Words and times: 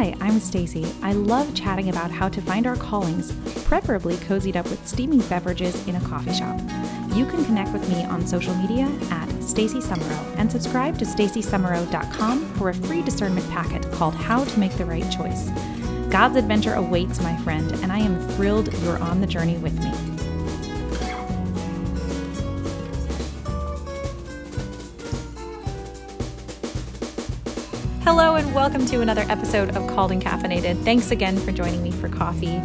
Hi, 0.00 0.16
I'm 0.22 0.40
Stacy. 0.40 0.90
I 1.02 1.12
love 1.12 1.54
chatting 1.54 1.90
about 1.90 2.10
how 2.10 2.30
to 2.30 2.40
find 2.40 2.66
our 2.66 2.74
callings, 2.74 3.32
preferably 3.64 4.14
cozied 4.14 4.56
up 4.56 4.64
with 4.70 4.88
steaming 4.88 5.20
beverages 5.28 5.86
in 5.86 5.94
a 5.94 6.00
coffee 6.00 6.32
shop. 6.32 6.58
You 7.14 7.26
can 7.26 7.44
connect 7.44 7.70
with 7.74 7.86
me 7.90 8.04
on 8.04 8.26
social 8.26 8.54
media 8.54 8.90
at 9.10 9.28
Stacy 9.42 9.78
Summerow 9.80 10.38
and 10.38 10.50
subscribe 10.50 10.96
to 11.00 11.04
stacysummerow.com 11.04 12.54
for 12.54 12.70
a 12.70 12.74
free 12.74 13.02
discernment 13.02 13.46
packet 13.50 13.92
called 13.92 14.14
How 14.14 14.42
to 14.42 14.58
Make 14.58 14.72
the 14.78 14.86
Right 14.86 15.04
Choice. 15.12 15.50
God's 16.08 16.36
adventure 16.36 16.72
awaits, 16.72 17.20
my 17.20 17.36
friend, 17.42 17.70
and 17.82 17.92
I 17.92 17.98
am 17.98 18.26
thrilled 18.30 18.72
you're 18.82 18.98
on 19.00 19.20
the 19.20 19.26
journey 19.26 19.58
with 19.58 19.78
me. 19.80 19.92
Hello, 28.12 28.34
and 28.34 28.52
welcome 28.52 28.84
to 28.86 29.02
another 29.02 29.24
episode 29.28 29.76
of 29.76 29.86
Called 29.86 30.10
and 30.10 30.20
Caffeinated. 30.20 30.82
Thanks 30.82 31.12
again 31.12 31.36
for 31.36 31.52
joining 31.52 31.80
me 31.80 31.92
for 31.92 32.08
coffee. 32.08 32.56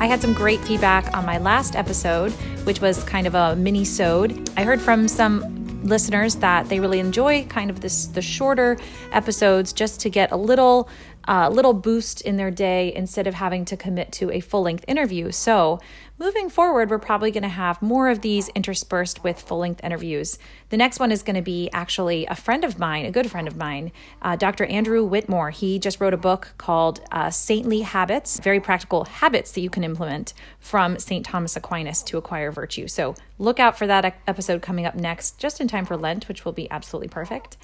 I 0.00 0.06
had 0.06 0.22
some 0.22 0.32
great 0.32 0.60
feedback 0.60 1.14
on 1.14 1.26
my 1.26 1.36
last 1.36 1.76
episode, 1.76 2.32
which 2.64 2.80
was 2.80 3.04
kind 3.04 3.26
of 3.26 3.34
a 3.34 3.54
mini-sode. 3.54 4.48
I 4.56 4.64
heard 4.64 4.80
from 4.80 5.06
some 5.06 5.82
listeners 5.82 6.36
that 6.36 6.70
they 6.70 6.80
really 6.80 7.00
enjoy 7.00 7.44
kind 7.44 7.68
of 7.68 7.82
this 7.82 8.06
the 8.06 8.22
shorter 8.22 8.78
episodes 9.12 9.74
just 9.74 10.00
to 10.00 10.08
get 10.08 10.32
a 10.32 10.36
little 10.36 10.88
uh, 11.28 11.50
little 11.50 11.74
boost 11.74 12.22
in 12.22 12.38
their 12.38 12.50
day 12.50 12.90
instead 12.94 13.26
of 13.26 13.34
having 13.34 13.66
to 13.66 13.76
commit 13.76 14.10
to 14.12 14.30
a 14.30 14.40
full 14.40 14.62
length 14.62 14.86
interview. 14.88 15.30
So, 15.30 15.80
moving 16.18 16.48
forward, 16.48 16.90
we're 16.90 16.98
probably 16.98 17.30
going 17.30 17.42
to 17.42 17.48
have 17.48 17.82
more 17.82 18.08
of 18.08 18.20
these 18.20 18.48
interspersed 18.50 19.24
with 19.24 19.40
full 19.40 19.58
length 19.58 19.82
interviews. 19.82 20.38
The 20.70 20.76
next 20.76 21.00
one 21.00 21.10
is 21.10 21.22
going 21.22 21.36
to 21.36 21.42
be 21.42 21.68
actually 21.72 22.26
a 22.26 22.34
friend 22.34 22.64
of 22.64 22.78
mine, 22.78 23.04
a 23.04 23.10
good 23.10 23.30
friend 23.30 23.48
of 23.48 23.56
mine, 23.56 23.92
uh, 24.22 24.36
Dr. 24.36 24.64
Andrew 24.66 25.04
Whitmore. 25.04 25.50
He 25.50 25.78
just 25.78 26.00
wrote 26.00 26.14
a 26.14 26.18
book 26.18 26.54
called 26.58 27.00
uh, 27.10 27.30
Saintly 27.30 27.82
Habits, 27.82 28.38
very 28.38 28.60
practical 28.60 29.04
habits 29.04 29.52
that 29.52 29.60
you 29.60 29.70
can 29.70 29.84
implement 29.84 30.34
from 30.60 30.98
St. 30.98 31.24
Thomas 31.24 31.56
Aquinas 31.56 32.02
to 32.04 32.18
acquire 32.18 32.50
virtue. 32.52 32.88
So, 32.88 33.14
look 33.38 33.58
out 33.58 33.76
for 33.76 33.86
that 33.86 34.16
episode 34.26 34.62
coming 34.62 34.86
up 34.86 34.94
next, 34.94 35.38
just 35.38 35.60
in 35.60 35.68
time 35.68 35.84
for 35.84 35.96
Lent, 35.96 36.28
which 36.28 36.44
will 36.44 36.52
be 36.52 36.70
absolutely 36.70 37.08
perfect. 37.08 37.56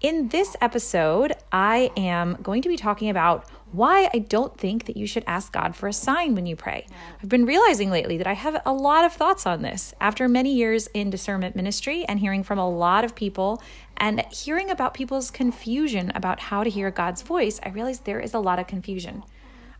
In 0.00 0.28
this 0.28 0.54
episode, 0.60 1.32
I 1.50 1.90
am 1.96 2.36
going 2.42 2.60
to 2.62 2.68
be 2.68 2.76
talking 2.76 3.08
about 3.08 3.48
why 3.74 4.08
I 4.14 4.18
don't 4.18 4.56
think 4.56 4.86
that 4.86 4.96
you 4.96 5.06
should 5.06 5.24
ask 5.26 5.52
God 5.52 5.74
for 5.74 5.88
a 5.88 5.92
sign 5.92 6.34
when 6.34 6.46
you 6.46 6.54
pray. 6.56 6.86
I've 7.22 7.28
been 7.28 7.44
realizing 7.44 7.90
lately 7.90 8.16
that 8.18 8.26
I 8.26 8.34
have 8.34 8.62
a 8.64 8.72
lot 8.72 9.04
of 9.04 9.12
thoughts 9.12 9.46
on 9.46 9.62
this 9.62 9.94
after 10.00 10.28
many 10.28 10.54
years 10.54 10.86
in 10.94 11.10
discernment 11.10 11.56
ministry 11.56 12.04
and 12.04 12.20
hearing 12.20 12.42
from 12.42 12.58
a 12.58 12.68
lot 12.68 13.04
of 13.04 13.14
people 13.14 13.62
and 13.96 14.24
hearing 14.32 14.70
about 14.70 14.94
people's 14.94 15.30
confusion 15.30 16.12
about 16.14 16.40
how 16.40 16.62
to 16.62 16.70
hear 16.70 16.90
God's 16.90 17.22
voice. 17.22 17.60
I 17.62 17.70
realize 17.70 18.00
there 18.00 18.20
is 18.20 18.34
a 18.34 18.38
lot 18.38 18.58
of 18.58 18.66
confusion. 18.66 19.24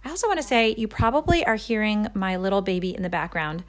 I 0.05 0.11
also 0.11 0.27
want 0.27 0.41
to 0.41 0.47
say 0.47 0.75
you 0.77 0.89
probably 0.89 1.47
are 1.47 1.57
hearing 1.57 2.09
my 2.15 2.37
little 2.37 2.63
baby 2.63 2.95
in 2.95 3.03
the 3.03 3.09
background. 3.09 3.65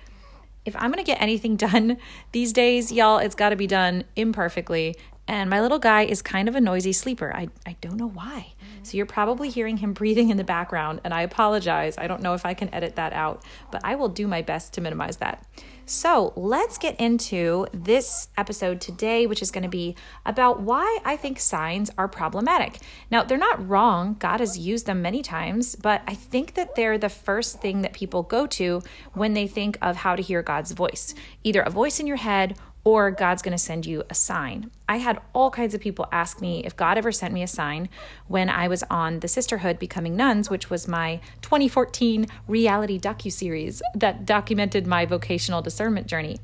If 0.66 0.76
I'm 0.76 0.92
going 0.92 1.03
to 1.03 1.03
get 1.03 1.22
anything 1.22 1.56
done 1.56 1.98
these 2.31 2.52
days, 2.52 2.92
y'all, 2.92 3.20
it's 3.20 3.36
got 3.36 3.50
to 3.50 3.56
be 3.56 3.68
done 3.68 4.03
imperfectly 4.16 4.96
and 5.28 5.50
my 5.50 5.62
little 5.62 5.80
guy 5.80 6.04
is 6.04 6.22
kind 6.22 6.48
of 6.48 6.56
a 6.56 6.62
noisy 6.62 6.94
sleeper. 6.94 7.36
I, 7.36 7.50
I 7.66 7.76
don't 7.81 7.98
know 7.98 8.09
why. 8.09 8.54
So 8.84 8.98
you're 8.98 9.08
probably 9.08 9.50
hearing 9.50 9.78
him 9.78 9.94
breathing 9.94 10.30
in 10.30 10.38
the 10.38 10.44
background, 10.44 11.02
and 11.04 11.14
I 11.14 11.23
apologize. 11.23 11.98
I 11.98 12.08
don't 12.08 12.22
know 12.22 12.36
if 12.36 12.45
I 12.45 12.54
can 12.54 12.72
edit 12.73 12.95
that 12.98 13.14
out, 13.14 13.44
but 13.72 13.81
I 13.84 13.96
will 13.96 14.09
do 14.09 14.28
my 14.28 14.44
best 14.44 14.73
to 14.73 14.81
minimize 14.81 15.18
that. 15.18 15.44
So 15.88 16.34
let's 16.36 16.78
get 16.80 17.00
into 17.00 17.68
this 17.72 18.28
episode 18.38 18.81
today, 18.81 19.28
which 19.28 19.42
is 19.42 19.52
going 19.52 19.64
to 19.64 19.70
be 19.70 19.96
about 20.26 20.59
why 20.59 21.00
I 21.06 21.16
think 21.16 21.40
signs 21.40 21.92
are 21.98 22.08
problematic. 22.08 22.80
Now, 23.12 23.23
they're 23.23 23.38
not 23.38 23.68
wrong. 23.68 24.16
God 24.18 24.40
has 24.40 24.58
used 24.58 24.88
them 24.88 25.02
many 25.02 25.22
times, 25.22 25.76
but 25.76 26.02
I 26.08 26.16
think 26.16 26.56
that 26.56 26.76
they're 26.76 26.98
the 26.98 27.09
first 27.09 27.62
thing 27.62 27.81
that 27.81 27.94
people 27.94 28.23
go 28.23 28.47
to 28.47 28.81
when 29.14 29.34
they 29.34 29.46
think 29.47 29.78
of 29.81 29.97
how 29.97 30.16
to 30.16 30.24
hear 30.24 30.41
God's 30.41 30.72
voice 30.72 31.14
either 31.44 31.62
a 31.62 31.69
voice 31.69 32.00
in 32.00 32.08
your 32.08 32.18
head 32.18 32.58
or 32.85 33.09
God's 33.09 33.41
going 33.41 33.51
to 33.51 33.62
send 33.62 33.85
you 33.85 34.03
a 34.09 34.13
sign. 34.13 34.69
I 34.88 34.97
had 34.97 35.19
all 35.34 35.50
kinds 35.50 35.73
of 35.73 35.81
people 35.81 36.07
ask 36.12 36.40
me 36.40 36.63
if 36.63 36.78
God 36.78 36.97
ever 37.00 37.12
sent 37.12 37.34
me 37.34 37.41
a 37.41 37.47
sign 37.47 37.90
when 38.28 38.47
I 38.47 38.68
was 38.68 38.84
on 38.84 39.19
the 39.19 39.28
Sisterhood 39.28 39.79
Becoming 39.79 40.16
Nuns, 40.16 40.51
which 40.51 40.69
was 40.69 40.88
my 40.88 41.19
2014 41.41 42.28
reality 42.47 43.00
docu 43.00 43.31
series 43.31 43.81
that 43.96 44.25
documented 44.25 44.85
my 44.85 45.06
vocational 45.06 45.63
discernment 45.63 46.06
journey. 46.06 46.40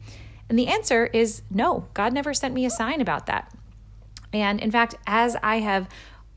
And 0.50 0.58
the 0.58 0.68
answer 0.68 1.06
is 1.14 1.44
no. 1.52 1.88
God 1.94 2.12
never 2.12 2.34
sent 2.34 2.56
me 2.56 2.66
a 2.66 2.72
sign 2.72 3.00
about 3.00 3.28
that. 3.28 3.54
And 4.34 4.60
in 4.60 4.72
fact, 4.72 4.96
as 5.06 5.38
I 5.44 5.60
have 5.60 5.88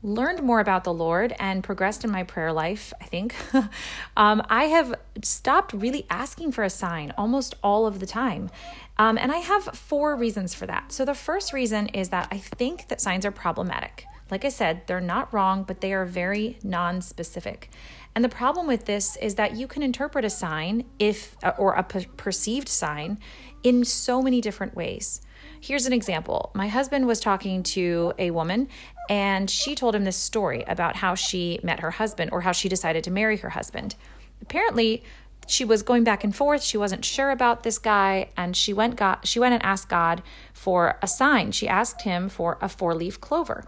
learned 0.05 0.43
more 0.43 0.59
about 0.59 0.83
the 0.83 0.93
Lord 0.93 1.33
and 1.39 1.63
progressed 1.63 2.03
in 2.03 2.11
my 2.11 2.23
prayer 2.23 2.53
life, 2.53 2.93
I 3.01 3.05
think, 3.05 3.35
um, 4.17 4.43
I 4.49 4.65
have 4.65 4.93
stopped 5.23 5.73
really 5.73 6.05
asking 6.09 6.51
for 6.51 6.63
a 6.63 6.69
sign 6.69 7.11
almost 7.17 7.55
all 7.63 7.87
of 7.87 7.99
the 7.99 8.05
time. 8.05 8.51
Um, 8.97 9.17
and 9.17 9.31
I 9.31 9.37
have 9.37 9.63
four 9.63 10.15
reasons 10.15 10.53
for 10.53 10.65
that. 10.67 10.91
So 10.91 11.05
the 11.05 11.13
first 11.13 11.53
reason 11.53 11.87
is 11.87 12.09
that 12.09 12.27
I 12.31 12.37
think 12.37 12.87
that 12.87 13.01
signs 13.01 13.25
are 13.25 13.31
problematic. 13.31 14.05
Like 14.31 14.45
I 14.45 14.49
said, 14.49 14.87
they're 14.87 15.01
not 15.01 15.33
wrong, 15.33 15.63
but 15.63 15.81
they 15.81 15.93
are 15.93 16.05
very 16.05 16.57
non 16.63 17.01
specific. 17.01 17.69
And 18.15 18.23
the 18.23 18.29
problem 18.29 18.65
with 18.65 18.85
this 18.85 19.17
is 19.17 19.35
that 19.35 19.55
you 19.55 19.67
can 19.67 19.83
interpret 19.83 20.25
a 20.25 20.29
sign 20.29 20.85
if 20.97 21.35
or 21.57 21.73
a 21.73 21.83
perceived 21.83 22.69
sign 22.69 23.19
in 23.61 23.83
so 23.83 24.21
many 24.21 24.41
different 24.41 24.75
ways. 24.75 25.21
Here's 25.59 25.85
an 25.85 25.93
example. 25.93 26.51
My 26.55 26.67
husband 26.67 27.07
was 27.07 27.19
talking 27.19 27.61
to 27.63 28.13
a 28.17 28.31
woman 28.31 28.69
and 29.09 29.49
she 29.49 29.75
told 29.75 29.95
him 29.95 30.05
this 30.05 30.17
story 30.17 30.63
about 30.67 30.95
how 30.95 31.15
she 31.15 31.59
met 31.61 31.81
her 31.81 31.91
husband 31.91 32.31
or 32.31 32.41
how 32.41 32.51
she 32.51 32.69
decided 32.69 33.03
to 33.03 33.11
marry 33.11 33.37
her 33.37 33.49
husband. 33.49 33.95
Apparently, 34.41 35.03
she 35.47 35.65
was 35.65 35.83
going 35.83 36.03
back 36.03 36.23
and 36.23 36.35
forth. 36.35 36.63
She 36.63 36.77
wasn't 36.77 37.05
sure 37.05 37.31
about 37.31 37.63
this 37.63 37.77
guy, 37.77 38.29
and 38.35 38.55
she 38.55 38.73
went 38.73 38.95
got 38.95 39.27
she 39.27 39.39
went 39.39 39.53
and 39.53 39.63
asked 39.63 39.89
God 39.89 40.23
for 40.53 40.97
a 41.01 41.07
sign. 41.07 41.51
She 41.51 41.67
asked 41.67 42.01
him 42.01 42.29
for 42.29 42.57
a 42.61 42.69
four-leaf 42.69 43.21
clover. 43.21 43.65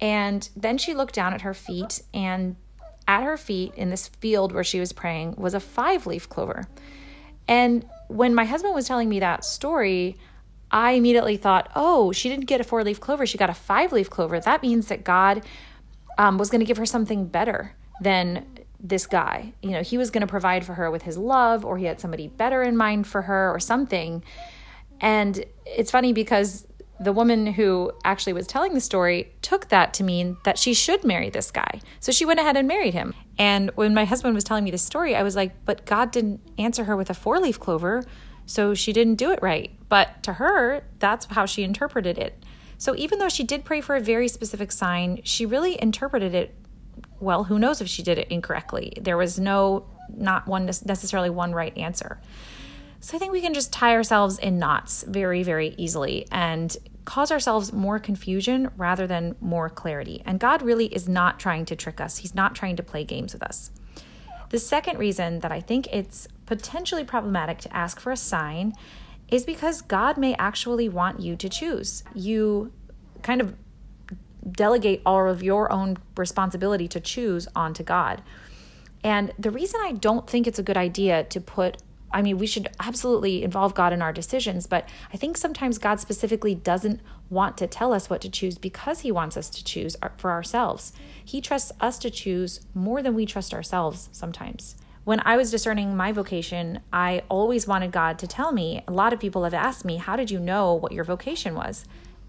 And 0.00 0.48
then 0.54 0.78
she 0.78 0.94
looked 0.94 1.14
down 1.14 1.32
at 1.32 1.42
her 1.42 1.54
feet, 1.54 2.02
and 2.12 2.56
at 3.08 3.22
her 3.22 3.36
feet 3.36 3.72
in 3.76 3.90
this 3.90 4.08
field 4.08 4.52
where 4.52 4.64
she 4.64 4.80
was 4.80 4.92
praying 4.92 5.36
was 5.36 5.54
a 5.54 5.60
five-leaf 5.60 6.28
clover. 6.28 6.66
And 7.48 7.86
when 8.08 8.34
my 8.34 8.44
husband 8.44 8.74
was 8.74 8.88
telling 8.88 9.08
me 9.08 9.20
that 9.20 9.44
story, 9.44 10.16
I 10.70 10.92
immediately 10.92 11.36
thought, 11.36 11.70
oh, 11.76 12.10
she 12.12 12.28
didn't 12.28 12.46
get 12.46 12.60
a 12.60 12.64
four 12.64 12.82
leaf 12.82 13.00
clover, 13.00 13.26
she 13.26 13.38
got 13.38 13.50
a 13.50 13.54
five 13.54 13.92
leaf 13.92 14.10
clover. 14.10 14.40
That 14.40 14.62
means 14.62 14.88
that 14.88 15.04
God 15.04 15.42
um, 16.18 16.38
was 16.38 16.50
going 16.50 16.60
to 16.60 16.66
give 16.66 16.76
her 16.76 16.86
something 16.86 17.26
better 17.26 17.76
than 18.00 18.44
this 18.88 19.06
guy. 19.06 19.52
You 19.62 19.70
know, 19.70 19.82
he 19.82 19.98
was 19.98 20.10
going 20.10 20.22
to 20.22 20.26
provide 20.26 20.64
for 20.64 20.74
her 20.74 20.90
with 20.90 21.02
his 21.02 21.18
love, 21.18 21.64
or 21.64 21.78
he 21.78 21.84
had 21.84 22.00
somebody 22.00 22.28
better 22.28 22.62
in 22.62 22.76
mind 22.76 23.06
for 23.06 23.22
her, 23.22 23.50
or 23.50 23.60
something. 23.60 24.22
And 25.00 25.44
it's 25.64 25.90
funny 25.90 26.12
because 26.12 26.66
the 26.98 27.12
woman 27.12 27.46
who 27.46 27.92
actually 28.04 28.32
was 28.32 28.46
telling 28.46 28.72
the 28.72 28.80
story 28.80 29.32
took 29.42 29.68
that 29.68 29.92
to 29.94 30.02
mean 30.02 30.38
that 30.44 30.58
she 30.58 30.72
should 30.72 31.04
marry 31.04 31.28
this 31.28 31.50
guy. 31.50 31.80
So 32.00 32.10
she 32.10 32.24
went 32.24 32.40
ahead 32.40 32.56
and 32.56 32.66
married 32.66 32.94
him. 32.94 33.14
And 33.38 33.70
when 33.74 33.92
my 33.92 34.04
husband 34.04 34.34
was 34.34 34.44
telling 34.44 34.64
me 34.64 34.70
this 34.70 34.82
story, 34.82 35.14
I 35.14 35.22
was 35.22 35.36
like, 35.36 35.64
but 35.66 35.84
God 35.84 36.10
didn't 36.10 36.40
answer 36.56 36.84
her 36.84 36.96
with 36.96 37.10
a 37.10 37.14
four 37.14 37.38
leaf 37.38 37.60
clover. 37.60 38.04
So 38.46 38.74
she 38.74 38.92
didn't 38.92 39.16
do 39.16 39.30
it 39.30 39.40
right. 39.42 39.72
But 39.88 40.22
to 40.22 40.34
her, 40.34 40.84
that's 40.98 41.26
how 41.26 41.44
she 41.44 41.64
interpreted 41.64 42.16
it. 42.16 42.42
So 42.78 42.94
even 42.96 43.18
though 43.18 43.28
she 43.28 43.44
did 43.44 43.64
pray 43.64 43.80
for 43.80 43.96
a 43.96 44.00
very 44.00 44.28
specific 44.28 44.72
sign, 44.72 45.20
she 45.24 45.44
really 45.44 45.80
interpreted 45.80 46.34
it 46.34 46.54
well, 47.20 47.44
who 47.44 47.58
knows 47.58 47.80
if 47.80 47.88
she 47.88 48.02
did 48.02 48.18
it 48.18 48.28
incorrectly. 48.28 48.92
There 49.00 49.16
was 49.16 49.38
no 49.38 49.86
not 50.08 50.46
one 50.46 50.66
necessarily 50.66 51.30
one 51.30 51.52
right 51.52 51.76
answer. 51.76 52.20
So 53.00 53.16
I 53.16 53.20
think 53.20 53.32
we 53.32 53.40
can 53.40 53.54
just 53.54 53.72
tie 53.72 53.92
ourselves 53.92 54.38
in 54.38 54.58
knots 54.58 55.04
very 55.06 55.42
very 55.42 55.74
easily 55.76 56.26
and 56.30 56.76
cause 57.04 57.30
ourselves 57.30 57.72
more 57.72 57.98
confusion 57.98 58.70
rather 58.76 59.06
than 59.06 59.36
more 59.40 59.70
clarity. 59.70 60.22
And 60.26 60.40
God 60.40 60.60
really 60.60 60.86
is 60.86 61.08
not 61.08 61.38
trying 61.38 61.64
to 61.66 61.76
trick 61.76 62.00
us. 62.00 62.18
He's 62.18 62.34
not 62.34 62.54
trying 62.54 62.76
to 62.76 62.82
play 62.82 63.04
games 63.04 63.32
with 63.32 63.42
us. 63.42 63.70
The 64.50 64.58
second 64.58 64.98
reason 64.98 65.40
that 65.40 65.52
I 65.52 65.60
think 65.60 65.86
it's 65.92 66.28
potentially 66.46 67.04
problematic 67.04 67.58
to 67.58 67.76
ask 67.76 67.98
for 67.98 68.12
a 68.12 68.16
sign 68.16 68.74
is 69.28 69.44
because 69.44 69.82
God 69.82 70.16
may 70.16 70.34
actually 70.34 70.88
want 70.88 71.20
you 71.20 71.36
to 71.36 71.48
choose. 71.48 72.04
You 72.14 72.72
kind 73.22 73.40
of 73.40 73.54
delegate 74.50 75.02
all 75.04 75.28
of 75.28 75.42
your 75.42 75.70
own 75.72 75.98
responsibility 76.16 76.88
to 76.88 77.00
choose 77.00 77.48
onto 77.54 77.82
God. 77.82 78.22
And 79.02 79.32
the 79.38 79.50
reason 79.50 79.80
I 79.84 79.92
don't 79.92 80.28
think 80.28 80.46
it's 80.46 80.58
a 80.58 80.62
good 80.62 80.76
idea 80.76 81.24
to 81.24 81.40
put 81.40 81.78
I 82.12 82.22
mean, 82.22 82.38
we 82.38 82.46
should 82.46 82.68
absolutely 82.80 83.42
involve 83.42 83.74
God 83.74 83.92
in 83.92 84.00
our 84.00 84.12
decisions, 84.12 84.66
but 84.66 84.88
I 85.12 85.16
think 85.16 85.36
sometimes 85.36 85.76
God 85.76 86.00
specifically 86.00 86.54
doesn't 86.54 87.00
want 87.28 87.58
to 87.58 87.66
tell 87.66 87.92
us 87.92 88.08
what 88.08 88.20
to 88.22 88.30
choose 88.30 88.56
because 88.56 89.00
He 89.00 89.12
wants 89.12 89.36
us 89.36 89.50
to 89.50 89.64
choose 89.64 89.96
for 90.16 90.30
ourselves. 90.30 90.92
He 91.22 91.40
trusts 91.40 91.72
us 91.80 91.98
to 91.98 92.10
choose 92.10 92.60
more 92.74 93.02
than 93.02 93.14
we 93.14 93.26
trust 93.26 93.52
ourselves 93.52 94.08
sometimes. 94.12 94.76
When 95.04 95.20
I 95.24 95.36
was 95.36 95.50
discerning 95.50 95.96
my 95.96 96.10
vocation, 96.10 96.80
I 96.92 97.22
always 97.28 97.66
wanted 97.66 97.92
God 97.92 98.18
to 98.20 98.26
tell 98.26 98.50
me. 98.50 98.82
A 98.88 98.92
lot 98.92 99.12
of 99.12 99.20
people 99.20 99.44
have 99.44 99.54
asked 99.54 99.84
me, 99.84 99.96
How 99.96 100.16
did 100.16 100.30
you 100.30 100.40
know 100.40 100.74
what 100.74 100.92
your 100.92 101.04
vocation 101.04 101.54
was? 101.54 101.84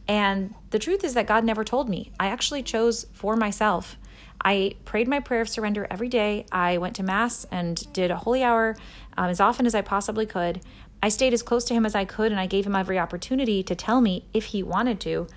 And 0.08 0.54
the 0.70 0.80
truth 0.80 1.04
is 1.04 1.14
that 1.16 1.28
God 1.28 1.44
never 1.44 1.64
told 1.64 1.90
me. 1.90 2.12
I 2.20 2.28
actually 2.28 2.64
chose 2.64 3.06
for 3.14 3.36
myself. 3.36 3.98
I 4.44 4.76
prayed 4.86 5.08
my 5.08 5.20
prayer 5.20 5.42
of 5.42 5.50
surrender 5.50 5.88
every 5.90 6.10
day. 6.10 6.46
I 6.52 6.78
went 6.78 6.96
to 6.98 7.04
Mass 7.04 7.46
and 7.52 7.92
did 7.92 8.12
a 8.12 8.18
holy 8.18 8.44
hour 8.44 8.78
um, 9.18 9.30
as 9.30 9.40
often 9.40 9.66
as 9.66 9.76
I 9.76 9.82
possibly 9.82 10.26
could. 10.26 10.62
I 11.02 11.10
stayed 11.10 11.34
as 11.34 11.44
close 11.44 11.66
to 11.66 11.74
him 11.74 11.86
as 11.86 11.96
I 11.96 12.06
could, 12.06 12.32
and 12.32 12.40
I 12.40 12.48
gave 12.48 12.66
him 12.66 12.76
every 12.76 12.98
opportunity 12.98 13.62
to 13.64 13.76
tell 13.76 14.02
me 14.02 14.26
if 14.34 14.46
he 14.46 14.64
wanted 14.64 15.00
to, 15.02 15.28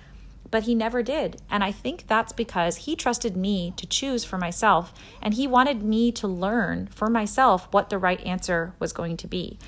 but 0.49 0.63
he 0.63 0.73
never 0.73 1.03
did. 1.03 1.41
And 1.49 1.63
I 1.63 1.71
think 1.71 2.07
that's 2.07 2.33
because 2.33 2.77
he 2.77 2.95
trusted 2.95 3.37
me 3.37 3.73
to 3.77 3.85
choose 3.85 4.23
for 4.23 4.37
myself, 4.37 4.93
and 5.21 5.33
he 5.33 5.47
wanted 5.47 5.83
me 5.83 6.11
to 6.13 6.27
learn 6.27 6.87
for 6.87 7.09
myself 7.09 7.67
what 7.71 7.89
the 7.89 7.99
right 7.99 8.19
answer 8.21 8.73
was 8.79 8.91
going 8.91 9.17
to 9.17 9.27
be. 9.27 9.59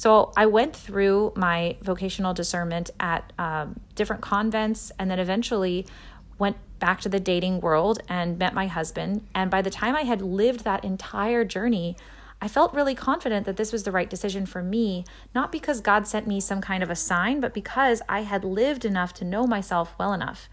So 0.00 0.32
I 0.34 0.46
went 0.46 0.74
through 0.74 1.34
my 1.36 1.76
vocational 1.82 2.32
discernment 2.32 2.88
at 2.98 3.34
um, 3.38 3.78
different 3.94 4.22
convents, 4.22 4.90
and 4.98 5.10
then 5.10 5.18
eventually 5.18 5.86
went 6.38 6.56
back 6.78 7.02
to 7.02 7.10
the 7.10 7.20
dating 7.20 7.60
world 7.60 8.00
and 8.08 8.38
met 8.38 8.54
my 8.54 8.66
husband. 8.66 9.26
And 9.34 9.50
by 9.50 9.60
the 9.60 9.68
time 9.68 9.94
I 9.94 10.04
had 10.04 10.22
lived 10.22 10.64
that 10.64 10.86
entire 10.86 11.44
journey, 11.44 11.98
I 12.40 12.48
felt 12.48 12.72
really 12.72 12.94
confident 12.94 13.44
that 13.44 13.58
this 13.58 13.72
was 13.72 13.82
the 13.82 13.92
right 13.92 14.08
decision 14.08 14.46
for 14.46 14.62
me, 14.62 15.04
not 15.34 15.52
because 15.52 15.82
God 15.82 16.06
sent 16.06 16.26
me 16.26 16.40
some 16.40 16.62
kind 16.62 16.82
of 16.82 16.88
a 16.88 16.96
sign, 16.96 17.38
but 17.38 17.52
because 17.52 18.00
I 18.08 18.22
had 18.22 18.42
lived 18.42 18.86
enough 18.86 19.12
to 19.14 19.26
know 19.26 19.46
myself 19.46 19.94
well 19.98 20.14
enough 20.14 20.48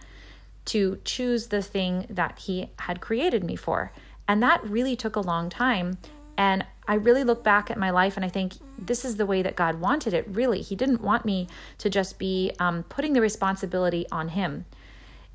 to 0.66 1.00
choose 1.06 1.48
the 1.48 1.62
thing 1.62 2.06
that 2.10 2.40
He 2.40 2.72
had 2.80 3.00
created 3.00 3.46
me 3.46 3.56
for. 3.56 3.94
And 4.28 4.44
that 4.44 4.62
really 4.70 4.98
took 4.98 5.16
a 5.16 5.22
long 5.22 5.50
time. 5.50 6.00
And 6.38 6.66
I 6.86 6.96
really 6.96 7.24
look 7.24 7.46
back 7.46 7.72
at 7.72 7.78
my 7.78 7.92
life 7.92 8.18
and 8.18 8.26
I 8.26 8.30
think 8.30 8.56
this 8.78 9.04
is 9.04 9.18
the 9.18 9.26
way 9.26 9.42
that 9.42 9.56
God 9.56 9.80
wanted 9.80 10.14
it, 10.14 10.28
really. 10.28 10.62
He 10.62 10.76
didn't 10.76 11.02
want 11.02 11.26
me 11.26 11.48
to 11.80 11.90
just 11.90 12.20
be 12.20 12.52
um, 12.60 12.84
putting 12.84 13.14
the 13.14 13.22
responsibility 13.22 14.06
on 14.12 14.30
Him 14.30 14.66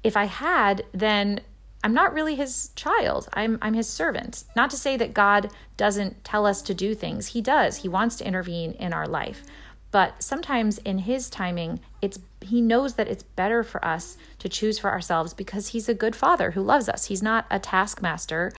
if 0.03 0.17
I 0.17 0.25
had, 0.25 0.85
then 0.93 1.41
I'm 1.85 1.95
not 1.95 2.15
really 2.15 2.37
his 2.37 2.71
child. 2.77 3.29
I'm 3.33 3.59
I'm 3.61 3.75
his 3.75 3.89
servant. 3.89 4.45
Not 4.55 4.71
to 4.71 4.77
say 4.77 4.97
that 4.97 5.15
God 5.15 5.51
doesn't 5.77 6.25
tell 6.25 6.47
us 6.47 6.63
to 6.63 6.75
do 6.75 6.95
things. 6.95 7.29
He 7.29 7.41
does. 7.41 7.79
He 7.79 7.89
wants 7.89 8.17
to 8.17 8.27
intervene 8.27 8.73
in 8.73 8.93
our 8.93 9.07
life. 9.07 9.43
But 9.91 10.23
sometimes 10.23 10.79
in 10.79 10.99
his 10.99 11.29
timing, 11.29 11.81
it's 12.01 12.19
he 12.41 12.61
knows 12.61 12.95
that 12.95 13.09
it's 13.09 13.23
better 13.23 13.63
for 13.63 13.85
us 13.85 14.17
to 14.39 14.49
choose 14.49 14.79
for 14.79 14.91
ourselves 14.91 15.35
because 15.35 15.69
he's 15.69 15.89
a 15.89 15.95
good 15.95 16.17
father 16.17 16.53
who 16.53 16.63
loves 16.63 16.89
us. 16.89 17.07
He's 17.07 17.23
not 17.23 17.47
a 17.51 17.59
taskmaster. 17.59 18.53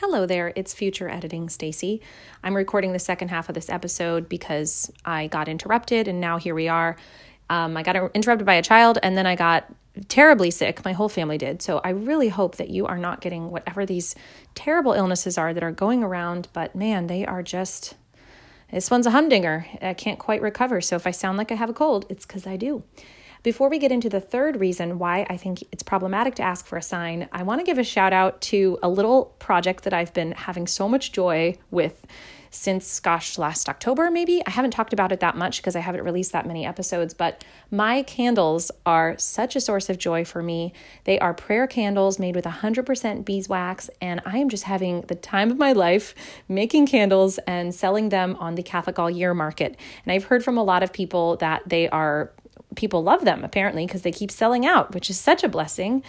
Hello 0.00 0.26
there, 0.26 0.52
it's 0.54 0.74
future 0.74 1.08
editing 1.08 1.48
Stacy. 1.48 2.02
I'm 2.44 2.54
recording 2.54 2.92
the 2.92 2.98
second 2.98 3.28
half 3.28 3.48
of 3.48 3.54
this 3.54 3.70
episode 3.70 4.28
because 4.28 4.92
I 5.06 5.28
got 5.28 5.48
interrupted 5.48 6.06
and 6.06 6.20
now 6.20 6.36
here 6.36 6.54
we 6.54 6.68
are. 6.68 6.98
Um, 7.48 7.78
I 7.78 7.82
got 7.82 7.96
interrupted 8.14 8.44
by 8.44 8.56
a 8.56 8.62
child 8.62 8.98
and 9.02 9.16
then 9.16 9.26
I 9.26 9.36
got 9.36 9.72
terribly 10.08 10.50
sick. 10.50 10.84
My 10.84 10.92
whole 10.92 11.08
family 11.08 11.38
did. 11.38 11.62
So 11.62 11.80
I 11.82 11.88
really 11.88 12.28
hope 12.28 12.56
that 12.56 12.68
you 12.68 12.84
are 12.86 12.98
not 12.98 13.22
getting 13.22 13.50
whatever 13.50 13.86
these 13.86 14.14
terrible 14.54 14.92
illnesses 14.92 15.38
are 15.38 15.54
that 15.54 15.62
are 15.62 15.72
going 15.72 16.04
around. 16.04 16.48
But 16.52 16.76
man, 16.76 17.06
they 17.06 17.24
are 17.24 17.42
just. 17.42 17.94
This 18.70 18.90
one's 18.90 19.06
a 19.06 19.12
humdinger. 19.12 19.66
I 19.80 19.94
can't 19.94 20.18
quite 20.18 20.42
recover. 20.42 20.82
So 20.82 20.96
if 20.96 21.06
I 21.06 21.10
sound 21.10 21.38
like 21.38 21.50
I 21.50 21.54
have 21.54 21.70
a 21.70 21.72
cold, 21.72 22.04
it's 22.10 22.26
because 22.26 22.46
I 22.46 22.58
do. 22.58 22.82
Before 23.46 23.68
we 23.68 23.78
get 23.78 23.92
into 23.92 24.08
the 24.08 24.20
third 24.20 24.58
reason 24.58 24.98
why 24.98 25.24
I 25.30 25.36
think 25.36 25.62
it's 25.70 25.84
problematic 25.84 26.34
to 26.34 26.42
ask 26.42 26.66
for 26.66 26.76
a 26.76 26.82
sign, 26.82 27.28
I 27.30 27.44
want 27.44 27.60
to 27.60 27.64
give 27.64 27.78
a 27.78 27.84
shout 27.84 28.12
out 28.12 28.40
to 28.40 28.76
a 28.82 28.88
little 28.88 29.36
project 29.38 29.84
that 29.84 29.92
I've 29.92 30.12
been 30.12 30.32
having 30.32 30.66
so 30.66 30.88
much 30.88 31.12
joy 31.12 31.56
with 31.70 32.04
since, 32.50 32.98
gosh, 32.98 33.38
last 33.38 33.68
October, 33.68 34.10
maybe. 34.10 34.42
I 34.44 34.50
haven't 34.50 34.72
talked 34.72 34.92
about 34.92 35.12
it 35.12 35.20
that 35.20 35.36
much 35.36 35.58
because 35.58 35.76
I 35.76 35.80
haven't 35.80 36.02
released 36.02 36.32
that 36.32 36.44
many 36.44 36.66
episodes, 36.66 37.14
but 37.14 37.44
my 37.70 38.02
candles 38.02 38.72
are 38.84 39.16
such 39.16 39.54
a 39.54 39.60
source 39.60 39.88
of 39.88 39.96
joy 39.96 40.24
for 40.24 40.42
me. 40.42 40.72
They 41.04 41.16
are 41.20 41.32
prayer 41.32 41.68
candles 41.68 42.18
made 42.18 42.34
with 42.34 42.46
100% 42.46 43.24
beeswax, 43.24 43.88
and 44.00 44.20
I 44.26 44.38
am 44.38 44.48
just 44.48 44.64
having 44.64 45.02
the 45.02 45.14
time 45.14 45.52
of 45.52 45.56
my 45.56 45.70
life 45.70 46.16
making 46.48 46.88
candles 46.88 47.38
and 47.46 47.72
selling 47.72 48.08
them 48.08 48.34
on 48.40 48.56
the 48.56 48.64
Catholic 48.64 48.98
All 48.98 49.10
Year 49.10 49.34
market. 49.34 49.76
And 50.04 50.10
I've 50.10 50.24
heard 50.24 50.42
from 50.42 50.58
a 50.58 50.64
lot 50.64 50.82
of 50.82 50.92
people 50.92 51.36
that 51.36 51.62
they 51.64 51.88
are 51.90 52.32
people 52.76 53.02
love 53.02 53.24
them 53.24 53.44
apparently 53.44 53.86
because 53.86 54.02
they 54.02 54.12
keep 54.12 54.30
selling 54.30 54.64
out, 54.64 54.94
which 54.94 55.10
is 55.10 55.18
such 55.18 55.42
a 55.42 55.48
blessing. 55.48 56.02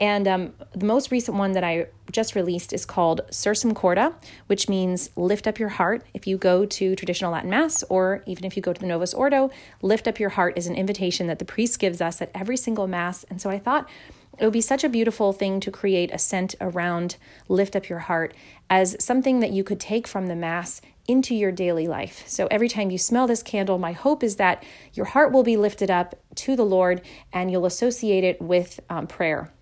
And 0.00 0.26
um, 0.26 0.54
the 0.74 0.86
most 0.86 1.10
recent 1.10 1.36
one 1.36 1.52
that 1.52 1.62
I 1.62 1.86
just 2.10 2.34
released 2.34 2.72
is 2.72 2.84
called 2.84 3.20
Sursum 3.30 3.74
Corda, 3.74 4.14
which 4.46 4.68
means 4.68 5.10
lift 5.16 5.46
up 5.46 5.58
your 5.58 5.68
heart. 5.68 6.04
If 6.14 6.26
you 6.26 6.38
go 6.38 6.64
to 6.64 6.96
traditional 6.96 7.32
Latin 7.32 7.50
Mass, 7.50 7.82
or 7.84 8.22
even 8.26 8.44
if 8.44 8.56
you 8.56 8.62
go 8.62 8.72
to 8.72 8.80
the 8.80 8.86
Novus 8.86 9.14
Ordo, 9.14 9.50
lift 9.80 10.08
up 10.08 10.18
your 10.18 10.30
heart 10.30 10.56
is 10.56 10.66
an 10.66 10.74
invitation 10.74 11.26
that 11.26 11.38
the 11.38 11.44
priest 11.44 11.78
gives 11.78 12.00
us 12.00 12.22
at 12.22 12.30
every 12.34 12.56
single 12.56 12.86
Mass. 12.86 13.24
And 13.24 13.40
so 13.40 13.50
I 13.50 13.58
thought 13.58 13.88
it 14.38 14.44
would 14.44 14.52
be 14.52 14.60
such 14.60 14.82
a 14.82 14.88
beautiful 14.88 15.32
thing 15.32 15.60
to 15.60 15.70
create 15.70 16.10
a 16.12 16.18
scent 16.18 16.54
around 16.60 17.16
lift 17.48 17.76
up 17.76 17.88
your 17.88 18.00
heart 18.00 18.34
as 18.70 18.96
something 18.98 19.40
that 19.40 19.52
you 19.52 19.62
could 19.62 19.78
take 19.78 20.06
from 20.06 20.26
the 20.26 20.34
Mass 20.34 20.80
into 21.08 21.34
your 21.34 21.52
daily 21.52 21.86
life. 21.86 22.24
So 22.26 22.46
every 22.50 22.68
time 22.68 22.90
you 22.90 22.98
smell 22.98 23.26
this 23.26 23.42
candle, 23.42 23.78
my 23.78 23.92
hope 23.92 24.22
is 24.22 24.36
that 24.36 24.64
your 24.92 25.06
heart 25.06 25.32
will 25.32 25.42
be 25.42 25.56
lifted 25.56 25.90
up 25.90 26.14
to 26.36 26.56
the 26.56 26.64
Lord 26.64 27.02
and 27.32 27.50
you'll 27.50 27.66
associate 27.66 28.24
it 28.24 28.40
with 28.40 28.80
um, 28.88 29.06
prayer 29.06 29.52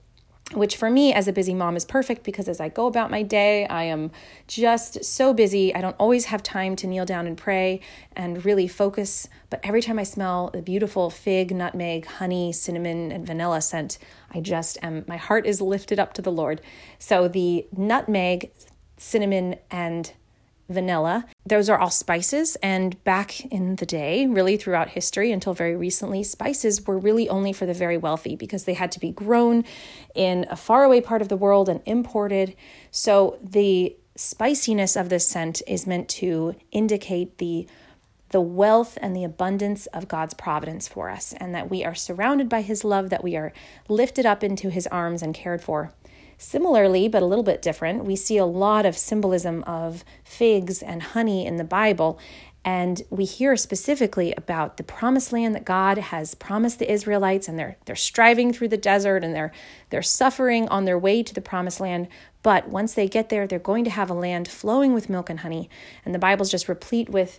which 0.52 0.76
for 0.76 0.90
me 0.90 1.12
as 1.12 1.28
a 1.28 1.32
busy 1.32 1.54
mom 1.54 1.76
is 1.76 1.84
perfect 1.84 2.24
because 2.24 2.48
as 2.48 2.60
I 2.60 2.68
go 2.68 2.86
about 2.86 3.10
my 3.10 3.22
day, 3.22 3.66
I 3.66 3.84
am 3.84 4.10
just 4.48 5.04
so 5.04 5.32
busy. 5.32 5.74
I 5.74 5.80
don't 5.80 5.96
always 5.98 6.26
have 6.26 6.42
time 6.42 6.74
to 6.76 6.86
kneel 6.86 7.04
down 7.04 7.26
and 7.26 7.36
pray 7.36 7.80
and 8.16 8.44
really 8.44 8.66
focus. 8.66 9.28
But 9.48 9.60
every 9.62 9.80
time 9.80 9.98
I 9.98 10.02
smell 10.02 10.50
the 10.50 10.62
beautiful 10.62 11.08
fig, 11.08 11.54
nutmeg, 11.54 12.06
honey, 12.06 12.52
cinnamon, 12.52 13.12
and 13.12 13.24
vanilla 13.26 13.60
scent, 13.60 13.98
I 14.34 14.40
just 14.40 14.76
am, 14.82 15.04
my 15.06 15.16
heart 15.16 15.46
is 15.46 15.60
lifted 15.60 16.00
up 16.00 16.14
to 16.14 16.22
the 16.22 16.32
Lord. 16.32 16.60
So 16.98 17.28
the 17.28 17.66
nutmeg, 17.76 18.50
cinnamon, 18.96 19.56
and 19.70 20.12
vanilla. 20.70 21.26
Those 21.44 21.68
are 21.68 21.78
all 21.78 21.90
spices. 21.90 22.56
And 22.62 23.02
back 23.04 23.44
in 23.46 23.76
the 23.76 23.86
day, 23.86 24.26
really 24.26 24.56
throughout 24.56 24.90
history 24.90 25.32
until 25.32 25.52
very 25.52 25.76
recently, 25.76 26.22
spices 26.22 26.86
were 26.86 26.98
really 26.98 27.28
only 27.28 27.52
for 27.52 27.66
the 27.66 27.74
very 27.74 27.98
wealthy 27.98 28.36
because 28.36 28.64
they 28.64 28.74
had 28.74 28.92
to 28.92 29.00
be 29.00 29.10
grown 29.10 29.64
in 30.14 30.46
a 30.48 30.56
faraway 30.56 31.00
part 31.00 31.20
of 31.20 31.28
the 31.28 31.36
world 31.36 31.68
and 31.68 31.82
imported. 31.84 32.56
So 32.90 33.38
the 33.42 33.96
spiciness 34.16 34.96
of 34.96 35.08
this 35.08 35.26
scent 35.26 35.62
is 35.66 35.86
meant 35.86 36.08
to 36.08 36.54
indicate 36.72 37.38
the 37.38 37.66
the 38.30 38.40
wealth 38.40 38.96
and 39.02 39.14
the 39.14 39.24
abundance 39.24 39.86
of 39.86 40.06
God's 40.06 40.34
providence 40.34 40.86
for 40.86 41.10
us, 41.10 41.34
and 41.34 41.52
that 41.54 41.68
we 41.68 41.84
are 41.84 41.94
surrounded 41.94 42.48
by 42.48 42.62
His 42.62 42.84
love, 42.84 43.10
that 43.10 43.24
we 43.24 43.36
are 43.36 43.52
lifted 43.88 44.24
up 44.24 44.44
into 44.44 44.70
His 44.70 44.86
arms 44.86 45.20
and 45.20 45.34
cared 45.34 45.60
for. 45.60 45.92
Similarly, 46.42 47.06
but 47.06 47.22
a 47.22 47.26
little 47.26 47.44
bit 47.44 47.60
different, 47.60 48.06
we 48.06 48.16
see 48.16 48.38
a 48.38 48.46
lot 48.46 48.86
of 48.86 48.96
symbolism 48.96 49.62
of 49.64 50.06
figs 50.24 50.82
and 50.82 51.02
honey 51.02 51.44
in 51.44 51.56
the 51.56 51.64
Bible. 51.64 52.18
And 52.64 53.02
we 53.10 53.26
hear 53.26 53.58
specifically 53.58 54.32
about 54.38 54.78
the 54.78 54.82
promised 54.82 55.34
land 55.34 55.54
that 55.54 55.66
God 55.66 55.98
has 55.98 56.34
promised 56.34 56.78
the 56.78 56.90
Israelites, 56.90 57.46
and 57.46 57.58
they're, 57.58 57.76
they're 57.84 57.94
striving 57.94 58.54
through 58.54 58.68
the 58.68 58.78
desert 58.78 59.22
and 59.22 59.34
they're, 59.34 59.52
they're 59.90 60.00
suffering 60.00 60.66
on 60.70 60.86
their 60.86 60.98
way 60.98 61.22
to 61.22 61.34
the 61.34 61.42
promised 61.42 61.78
land. 61.78 62.08
But 62.42 62.70
once 62.70 62.94
they 62.94 63.06
get 63.06 63.28
there, 63.28 63.46
they're 63.46 63.58
going 63.58 63.84
to 63.84 63.90
have 63.90 64.08
a 64.08 64.14
land 64.14 64.48
flowing 64.48 64.94
with 64.94 65.10
milk 65.10 65.28
and 65.28 65.40
honey. 65.40 65.68
And 66.06 66.14
the 66.14 66.18
Bible's 66.18 66.50
just 66.50 66.70
replete 66.70 67.10
with 67.10 67.38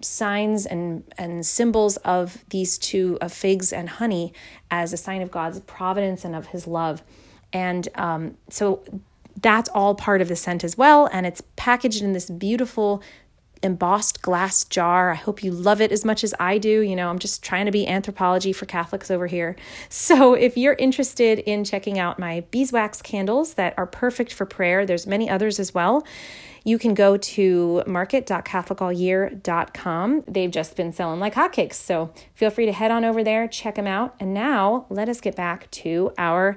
signs 0.00 0.64
and, 0.64 1.02
and 1.18 1.44
symbols 1.44 1.96
of 1.98 2.44
these 2.50 2.78
two, 2.78 3.18
of 3.20 3.32
figs 3.32 3.72
and 3.72 3.88
honey, 3.88 4.32
as 4.70 4.92
a 4.92 4.96
sign 4.96 5.22
of 5.22 5.32
God's 5.32 5.58
providence 5.58 6.24
and 6.24 6.36
of 6.36 6.46
his 6.46 6.68
love. 6.68 7.02
And 7.52 7.88
um, 7.94 8.36
so 8.48 8.82
that's 9.40 9.68
all 9.70 9.94
part 9.94 10.20
of 10.20 10.28
the 10.28 10.36
scent 10.36 10.64
as 10.64 10.76
well. 10.76 11.08
And 11.12 11.26
it's 11.26 11.42
packaged 11.56 12.02
in 12.02 12.12
this 12.12 12.28
beautiful 12.28 13.02
embossed 13.62 14.20
glass 14.22 14.64
jar. 14.64 15.10
I 15.10 15.16
hope 15.16 15.42
you 15.42 15.50
love 15.50 15.80
it 15.80 15.90
as 15.92 16.04
much 16.04 16.22
as 16.22 16.34
I 16.38 16.58
do. 16.58 16.80
You 16.80 16.94
know, 16.94 17.08
I'm 17.08 17.18
just 17.18 17.42
trying 17.42 17.66
to 17.66 17.72
be 17.72 17.86
Anthropologie 17.86 18.54
for 18.54 18.66
Catholics 18.66 19.10
over 19.10 19.26
here. 19.26 19.56
So, 19.90 20.34
if 20.34 20.56
you're 20.56 20.74
interested 20.74 21.40
in 21.40 21.64
checking 21.64 21.98
out 21.98 22.18
my 22.18 22.44
beeswax 22.50 23.02
candles 23.02 23.54
that 23.54 23.74
are 23.76 23.86
perfect 23.86 24.32
for 24.32 24.46
prayer, 24.46 24.86
there's 24.86 25.06
many 25.06 25.28
others 25.28 25.58
as 25.58 25.74
well. 25.74 26.06
You 26.64 26.78
can 26.78 26.94
go 26.94 27.16
to 27.16 27.82
market.catholicallyear.com. 27.86 30.24
They've 30.28 30.50
just 30.50 30.76
been 30.76 30.92
selling 30.92 31.20
like 31.20 31.34
hotcakes. 31.34 31.74
So, 31.74 32.12
feel 32.34 32.50
free 32.50 32.66
to 32.66 32.72
head 32.72 32.90
on 32.90 33.04
over 33.04 33.24
there, 33.24 33.48
check 33.48 33.76
them 33.76 33.86
out. 33.86 34.14
And 34.20 34.34
now, 34.34 34.86
let 34.88 35.08
us 35.08 35.20
get 35.20 35.36
back 35.36 35.70
to 35.72 36.12
our 36.18 36.56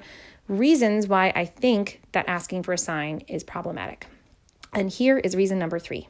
reasons 0.51 1.07
why 1.07 1.31
I 1.33 1.45
think 1.45 2.01
that 2.11 2.27
asking 2.27 2.63
for 2.63 2.73
a 2.73 2.77
sign 2.77 3.21
is 3.27 3.43
problematic. 3.43 4.05
And 4.73 4.89
here 4.89 5.17
is 5.17 5.35
reason 5.35 5.57
number 5.57 5.79
three 5.79 6.07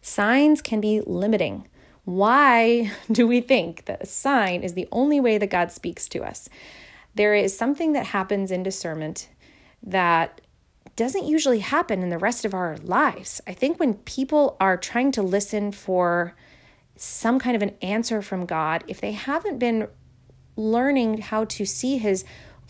signs 0.00 0.60
can 0.60 0.80
be 0.80 1.00
limiting. 1.06 1.66
Why 2.04 2.92
do 3.12 3.26
we 3.26 3.40
think 3.40 3.84
that 3.84 4.02
a 4.02 4.06
sign 4.06 4.62
is 4.62 4.74
the 4.74 4.88
only 4.90 5.20
way 5.20 5.38
that 5.38 5.50
God 5.50 5.70
speaks 5.70 6.08
to 6.08 6.22
us? 6.22 6.48
There 7.14 7.34
is 7.34 7.56
something 7.56 7.92
that 7.92 8.06
happens 8.06 8.50
in 8.50 8.62
discernment 8.62 9.28
that 9.82 10.40
doesn't 10.96 11.26
usually 11.26 11.60
happen 11.60 12.02
in 12.02 12.08
the 12.08 12.18
rest 12.18 12.44
of 12.44 12.54
our 12.54 12.76
lives. 12.78 13.40
I 13.46 13.52
think 13.52 13.78
when 13.78 13.94
people 13.94 14.56
are 14.60 14.76
trying 14.76 15.12
to 15.12 15.22
listen 15.22 15.72
for 15.72 16.34
some 16.96 17.38
kind 17.38 17.56
of 17.56 17.62
an 17.62 17.74
answer 17.82 18.22
from 18.22 18.46
God, 18.46 18.84
if 18.86 19.00
they 19.00 19.12
haven't 19.12 19.58
been 19.58 19.88
learning 20.56 21.18
how 21.18 21.44
to 21.44 21.64
see 21.64 21.98
His 21.98 22.24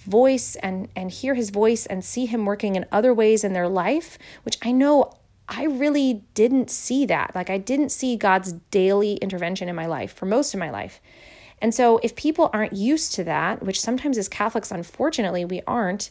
voice 0.04 0.56
and 0.56 0.88
and 0.94 1.10
hear 1.10 1.34
his 1.34 1.50
voice 1.50 1.86
and 1.86 2.04
see 2.04 2.26
him 2.26 2.44
working 2.44 2.76
in 2.76 2.86
other 2.92 3.12
ways 3.12 3.44
in 3.44 3.52
their 3.52 3.68
life, 3.68 4.18
which 4.44 4.58
I 4.62 4.72
know 4.72 5.12
I 5.48 5.64
really 5.64 6.24
didn't 6.34 6.70
see 6.70 7.04
that. 7.06 7.34
Like 7.34 7.50
I 7.50 7.58
didn't 7.58 7.90
see 7.90 8.16
God's 8.16 8.52
daily 8.70 9.14
intervention 9.16 9.68
in 9.68 9.76
my 9.76 9.86
life 9.86 10.12
for 10.12 10.26
most 10.26 10.54
of 10.54 10.60
my 10.60 10.70
life. 10.70 11.00
And 11.60 11.74
so 11.74 11.98
if 12.02 12.16
people 12.16 12.50
aren't 12.52 12.72
used 12.72 13.14
to 13.14 13.24
that, 13.24 13.62
which 13.62 13.80
sometimes 13.80 14.18
as 14.18 14.28
Catholics 14.28 14.70
unfortunately 14.70 15.44
we 15.44 15.62
aren't, 15.66 16.10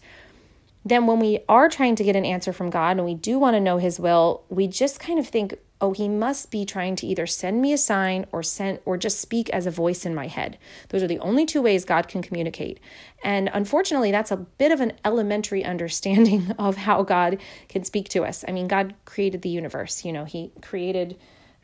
then 0.85 1.07
when 1.07 1.19
we 1.19 1.39
are 1.47 1.69
trying 1.69 1.95
to 1.95 2.03
get 2.03 2.15
an 2.15 2.25
answer 2.25 2.51
from 2.51 2.69
God 2.69 2.97
and 2.97 3.05
we 3.05 3.15
do 3.15 3.39
want 3.39 3.55
to 3.55 3.59
know 3.59 3.77
his 3.77 4.00
will, 4.00 4.43
we 4.50 4.67
just 4.67 5.00
kind 5.00 5.17
of 5.17 5.27
think, 5.27 5.55
oh, 5.83 5.91
he 5.91 6.07
must 6.07 6.49
be 6.49 6.65
trying 6.65 6.95
to 6.95 7.05
either 7.05 7.27
send 7.27 7.61
me 7.61 7.73
a 7.73 7.77
sign 7.77 8.25
or 8.31 8.41
send 8.41 8.79
or 8.85 8.97
just 8.97 9.19
speak 9.19 9.49
as 9.49 9.67
a 9.67 9.71
voice 9.71 10.05
in 10.05 10.15
my 10.15 10.27
head. 10.27 10.57
Those 10.89 11.03
are 11.03 11.07
the 11.07 11.19
only 11.19 11.45
two 11.45 11.61
ways 11.61 11.83
God 11.83 12.07
can 12.07 12.21
communicate. 12.21 12.79
And 13.21 13.49
unfortunately, 13.53 14.09
that's 14.09 14.31
a 14.31 14.37
bit 14.37 14.71
of 14.71 14.79
an 14.79 14.93
elementary 15.03 15.63
understanding 15.73 16.51
of 16.57 16.77
how 16.77 17.03
God 17.03 17.37
can 17.67 17.83
speak 17.83 18.07
to 18.09 18.23
us. 18.23 18.45
I 18.47 18.53
mean, 18.53 18.69
God 18.69 18.95
created 19.03 19.41
the 19.41 19.49
universe, 19.49 20.05
you 20.05 20.13
know, 20.13 20.23
he 20.23 20.53
created 20.61 21.19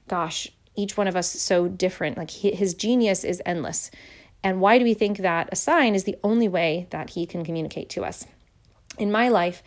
gosh, 0.09 0.49
each 0.75 0.97
one 0.97 1.07
of 1.07 1.15
us 1.15 1.29
so 1.29 1.69
different. 1.69 2.17
Like 2.17 2.31
his 2.31 2.73
genius 2.73 3.23
is 3.23 3.41
endless. 3.45 3.89
And 4.43 4.59
why 4.59 4.77
do 4.77 4.83
we 4.83 4.93
think 4.93 5.19
that 5.19 5.47
a 5.51 5.55
sign 5.55 5.95
is 5.95 6.03
the 6.03 6.17
only 6.23 6.49
way 6.49 6.87
that 6.89 7.11
he 7.11 7.25
can 7.25 7.45
communicate 7.45 7.89
to 7.91 8.03
us? 8.03 8.25
In 8.97 9.11
my 9.11 9.29
life, 9.29 9.63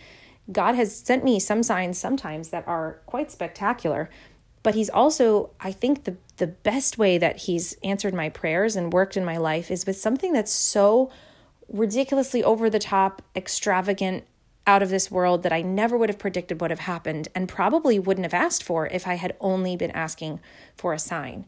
God 0.51 0.75
has 0.75 0.95
sent 0.95 1.25
me 1.25 1.39
some 1.39 1.63
signs 1.63 1.99
sometimes 1.99 2.49
that 2.51 2.67
are 2.67 3.01
quite 3.07 3.31
spectacular, 3.31 4.11
but 4.63 4.75
he's 4.75 4.91
also, 4.91 5.51
I 5.61 5.73
think, 5.73 6.05
the, 6.05 6.17
the 6.37 6.47
best 6.47 6.99
way 6.99 7.19
that 7.19 7.39
he's 7.39 7.77
answered 7.83 8.15
my 8.15 8.29
prayers 8.29 8.77
and 8.77 8.93
worked 8.93 9.17
in 9.17 9.25
my 9.25 9.37
life 9.37 9.71
is 9.71 9.87
with 9.87 9.97
something 9.97 10.33
that's 10.33 10.53
so 10.53 11.11
ridiculously 11.69 12.45
over 12.45 12.71
the 12.71 12.79
top, 12.79 13.23
extravagant, 13.35 14.25
out 14.67 14.83
of 14.83 14.91
this 14.91 15.11
world 15.11 15.43
that 15.43 15.53
I 15.53 15.63
never 15.63 15.97
would 15.97 16.09
have 16.09 16.19
predicted 16.19 16.61
would 16.61 16.71
have 16.71 16.81
happened 16.81 17.29
and 17.35 17.49
probably 17.49 17.99
wouldn't 17.99 18.25
have 18.25 18.35
asked 18.35 18.63
for 18.63 18.87
if 18.87 19.07
I 19.07 19.15
had 19.15 19.37
only 19.41 19.77
been 19.77 19.91
asking 19.91 20.41
for 20.77 20.93
a 20.93 20.99
sign. 20.99 21.47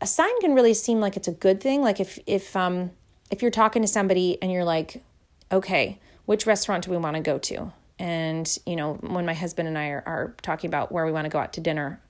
A 0.00 0.06
sign 0.06 0.40
can 0.40 0.54
really 0.54 0.74
seem 0.74 1.00
like 1.00 1.16
it's 1.16 1.28
a 1.28 1.32
good 1.32 1.60
thing. 1.60 1.82
Like 1.82 1.98
if 1.98 2.18
if 2.26 2.54
um 2.54 2.92
if 3.30 3.42
you're 3.42 3.50
talking 3.50 3.82
to 3.82 3.88
somebody 3.88 4.38
and 4.40 4.52
you're 4.52 4.64
like, 4.64 5.02
okay, 5.50 5.98
which 6.24 6.46
restaurant 6.46 6.84
do 6.84 6.90
we 6.90 6.96
want 6.96 7.16
to 7.16 7.22
go 7.22 7.36
to? 7.38 7.72
And 7.98 8.58
you 8.66 8.76
know 8.76 8.94
when 8.94 9.26
my 9.26 9.34
husband 9.34 9.68
and 9.68 9.76
i 9.78 9.88
are, 9.88 10.02
are 10.06 10.34
talking 10.42 10.68
about 10.68 10.92
where 10.92 11.04
we 11.04 11.12
want 11.12 11.24
to 11.24 11.30
go 11.30 11.38
out 11.38 11.52
to 11.52 11.60
dinner 11.60 12.00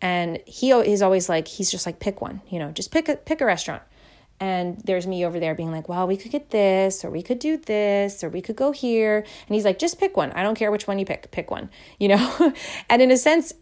and 0.00 0.38
he 0.46 0.70
is 0.70 1.02
always 1.02 1.28
like 1.28 1.48
he's 1.48 1.70
just 1.70 1.86
like 1.86 1.98
pick 1.98 2.20
one 2.20 2.40
you 2.48 2.58
know 2.58 2.70
just 2.70 2.90
pick 2.90 3.08
a 3.08 3.16
pick 3.16 3.40
a 3.40 3.44
restaurant. 3.44 3.82
And 4.40 4.80
there's 4.84 5.04
me 5.04 5.26
over 5.26 5.40
there 5.40 5.56
being 5.56 5.72
like 5.72 5.88
well 5.88 6.06
we 6.06 6.16
could 6.16 6.30
get 6.30 6.50
this 6.50 7.04
or 7.04 7.10
we 7.10 7.22
could 7.22 7.40
do 7.40 7.56
this 7.56 8.22
or 8.22 8.28
we 8.28 8.40
could 8.40 8.54
go 8.54 8.70
here. 8.70 9.18
And 9.48 9.54
he's 9.54 9.64
like 9.64 9.80
just 9.80 9.98
pick 9.98 10.16
one. 10.16 10.30
I 10.32 10.44
don't 10.44 10.54
care 10.54 10.70
which 10.70 10.86
one 10.86 11.00
you 11.00 11.04
pick 11.04 11.32
pick 11.32 11.50
one 11.50 11.70
you 11.98 12.08
know? 12.08 12.54
And 12.88 13.02
in 13.02 13.10
a 13.10 13.16
sense 13.16 13.52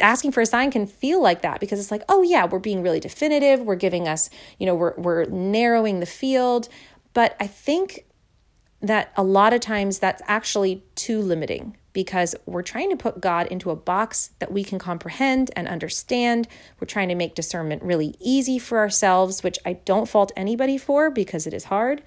asking 0.00 0.32
for 0.32 0.40
a 0.40 0.46
sign 0.46 0.70
can 0.70 0.86
feel 0.86 1.22
like 1.22 1.42
that 1.42 1.60
because 1.60 1.80
it's 1.80 1.90
like 1.90 2.02
oh 2.08 2.22
yeah 2.22 2.44
we're 2.44 2.60
being 2.60 2.82
really 2.82 3.00
definitive. 3.00 3.60
We're 3.60 3.74
giving 3.74 4.06
us 4.06 4.30
you 4.60 4.66
know 4.66 4.76
we're 4.76 4.94
we're 4.96 5.24
narrowing 5.24 5.98
the 5.98 6.06
field. 6.06 6.68
But 7.12 7.36
i 7.40 7.46
think 7.48 8.03
that 8.84 9.12
a 9.16 9.22
lot 9.22 9.52
of 9.52 9.60
times 9.60 9.98
that's 9.98 10.22
actually 10.26 10.84
too 10.94 11.20
limiting 11.20 11.76
because 11.92 12.34
we're 12.44 12.62
trying 12.62 12.90
to 12.90 12.96
put 12.96 13.20
God 13.20 13.46
into 13.46 13.70
a 13.70 13.76
box 13.76 14.30
that 14.40 14.52
we 14.52 14.64
can 14.64 14.78
comprehend 14.78 15.50
and 15.56 15.68
understand. 15.68 16.48
We're 16.80 16.86
trying 16.86 17.08
to 17.08 17.14
make 17.14 17.34
discernment 17.34 17.82
really 17.82 18.14
easy 18.20 18.58
for 18.58 18.78
ourselves, 18.78 19.42
which 19.42 19.58
I 19.64 19.74
don't 19.74 20.08
fault 20.08 20.32
anybody 20.36 20.76
for 20.76 21.08
because 21.08 21.46
it 21.46 21.54
is 21.54 21.64
hard. 21.64 22.02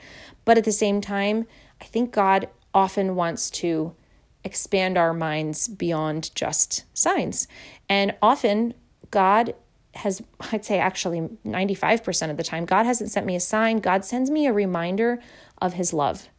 But 0.46 0.57
at 0.57 0.65
the 0.65 0.72
same 0.72 1.01
time, 1.01 1.48
I 1.81 1.86
think 1.86 2.12
God 2.12 2.50
often 2.74 3.15
wants 3.15 3.50
to 3.50 3.96
expand 4.43 4.98
our 4.98 5.13
minds 5.13 5.67
beyond 5.67 6.36
just 6.36 6.84
signs. 6.93 7.48
And 7.89 8.13
often, 8.22 8.74
God 9.10 9.55
has, 9.96 10.22
I'd 10.51 10.65
say 10.65 10.79
actually 10.79 11.22
95% 11.46 12.29
of 12.29 12.38
the 12.38 12.43
time, 12.43 12.65
God 12.65 12.86
hasn't 12.86 13.12
sent 13.12 13.25
me 13.25 13.36
a 13.36 13.39
sign. 13.39 13.79
God 13.79 14.05
sends 14.05 14.29
me 14.29 14.48
a 14.48 14.53
reminder 14.53 15.19
of 15.62 15.74
his 15.74 15.93
love. 15.93 16.29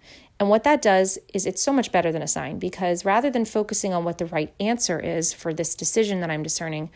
And 0.40 0.48
what 0.48 0.64
that 0.64 0.80
does 0.80 1.18
is 1.34 1.46
it's 1.46 1.62
so 1.62 1.72
much 1.72 1.90
better 1.90 2.12
than 2.12 2.22
a 2.22 2.28
sign 2.28 2.58
because 2.58 3.04
rather 3.04 3.30
than 3.30 3.44
focusing 3.44 3.92
on 3.92 4.04
what 4.04 4.18
the 4.18 4.26
right 4.26 4.52
answer 4.60 5.00
is 5.00 5.32
for 5.32 5.52
this 5.52 5.74
decision 5.74 6.20
that 6.20 6.30
I'm 6.30 6.44
discerning, 6.44 6.90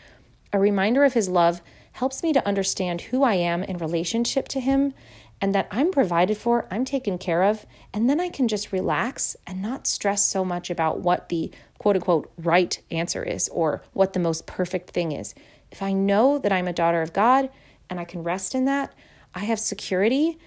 a 0.53 0.59
reminder 0.59 1.03
of 1.03 1.13
his 1.13 1.27
love 1.27 1.61
helps 1.93 2.23
me 2.23 2.31
to 2.33 2.47
understand 2.47 3.01
who 3.01 3.23
I 3.23 3.35
am 3.35 3.63
in 3.63 3.77
relationship 3.77 4.47
to 4.49 4.59
him 4.59 4.93
and 5.41 5.53
that 5.53 5.67
I'm 5.71 5.91
provided 5.91 6.37
for, 6.37 6.67
I'm 6.71 6.85
taken 6.85 7.17
care 7.17 7.43
of, 7.43 7.65
and 7.93 8.09
then 8.09 8.21
I 8.21 8.29
can 8.29 8.47
just 8.47 8.71
relax 8.71 9.35
and 9.45 9.61
not 9.61 9.87
stress 9.87 10.25
so 10.25 10.45
much 10.45 10.69
about 10.69 11.01
what 11.01 11.27
the 11.27 11.51
quote 11.79 11.97
unquote 11.97 12.31
right 12.37 12.79
answer 12.89 13.23
is 13.23 13.49
or 13.49 13.83
what 13.91 14.13
the 14.13 14.19
most 14.19 14.45
perfect 14.45 14.91
thing 14.91 15.11
is. 15.11 15.35
If 15.69 15.81
I 15.81 15.91
know 15.91 16.37
that 16.37 16.53
I'm 16.53 16.67
a 16.67 16.73
daughter 16.73 17.01
of 17.01 17.11
God 17.11 17.49
and 17.89 17.99
I 17.99 18.05
can 18.05 18.23
rest 18.23 18.55
in 18.55 18.63
that, 18.65 18.93
I 19.35 19.39
have 19.39 19.59
security 19.59 20.37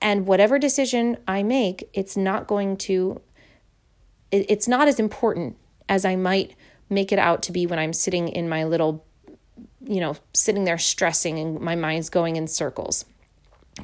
and 0.00 0.26
whatever 0.26 0.58
decision 0.58 1.18
I 1.26 1.42
make, 1.42 1.88
it's 1.92 2.16
not 2.16 2.46
going 2.46 2.76
to, 2.78 3.20
it's 4.30 4.68
not 4.68 4.88
as 4.88 4.98
important 4.98 5.56
as 5.88 6.04
I 6.04 6.16
might 6.16 6.54
make 6.88 7.12
it 7.12 7.18
out 7.18 7.42
to 7.44 7.52
be 7.52 7.66
when 7.66 7.78
I'm 7.78 7.92
sitting 7.92 8.28
in 8.28 8.48
my 8.48 8.64
little, 8.64 9.04
you 9.84 10.00
know, 10.00 10.16
sitting 10.34 10.64
there 10.64 10.78
stressing 10.78 11.38
and 11.38 11.60
my 11.60 11.74
mind's 11.74 12.10
going 12.10 12.36
in 12.36 12.46
circles. 12.46 13.04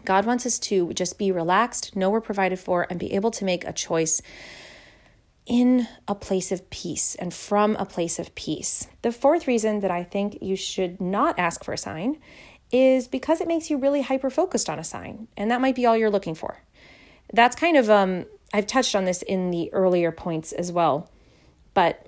God 0.04 0.24
wants 0.24 0.46
us 0.46 0.58
to 0.60 0.92
just 0.94 1.18
be 1.18 1.30
relaxed, 1.30 1.94
know 1.94 2.10
we're 2.10 2.20
provided 2.20 2.58
for, 2.58 2.86
and 2.88 2.98
be 2.98 3.12
able 3.12 3.30
to 3.32 3.44
make 3.44 3.64
a 3.64 3.72
choice 3.72 4.22
in 5.44 5.88
a 6.06 6.14
place 6.14 6.52
of 6.52 6.68
peace 6.70 7.14
and 7.16 7.34
from 7.34 7.76
a 7.76 7.84
place 7.84 8.18
of 8.18 8.34
peace. 8.34 8.86
The 9.02 9.12
fourth 9.12 9.46
reason 9.46 9.80
that 9.80 9.90
I 9.90 10.04
think 10.04 10.38
you 10.40 10.56
should 10.56 11.00
not 11.00 11.38
ask 11.38 11.64
for 11.64 11.74
a 11.74 11.78
sign 11.78 12.18
is 12.72 13.06
because 13.06 13.40
it 13.40 13.46
makes 13.46 13.70
you 13.70 13.76
really 13.76 14.02
hyper 14.02 14.30
focused 14.30 14.68
on 14.68 14.78
a 14.78 14.84
sign, 14.84 15.28
and 15.36 15.50
that 15.50 15.60
might 15.60 15.76
be 15.76 15.86
all 15.86 15.96
you're 15.96 16.10
looking 16.10 16.34
for. 16.34 16.62
That's 17.32 17.54
kind 17.54 17.76
of, 17.76 17.90
um, 17.90 18.24
I've 18.52 18.66
touched 18.66 18.96
on 18.96 19.04
this 19.04 19.22
in 19.22 19.50
the 19.50 19.72
earlier 19.72 20.10
points 20.10 20.52
as 20.52 20.72
well, 20.72 21.10
but 21.74 22.06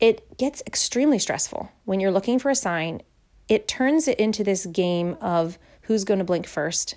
it 0.00 0.36
gets 0.36 0.62
extremely 0.66 1.18
stressful 1.18 1.70
when 1.84 2.00
you're 2.00 2.10
looking 2.10 2.38
for 2.38 2.50
a 2.50 2.54
sign. 2.54 3.02
It 3.48 3.66
turns 3.66 4.08
it 4.08 4.18
into 4.18 4.44
this 4.44 4.66
game 4.66 5.16
of 5.20 5.58
who's 5.82 6.04
going 6.04 6.18
to 6.18 6.24
blink 6.24 6.46
first. 6.46 6.96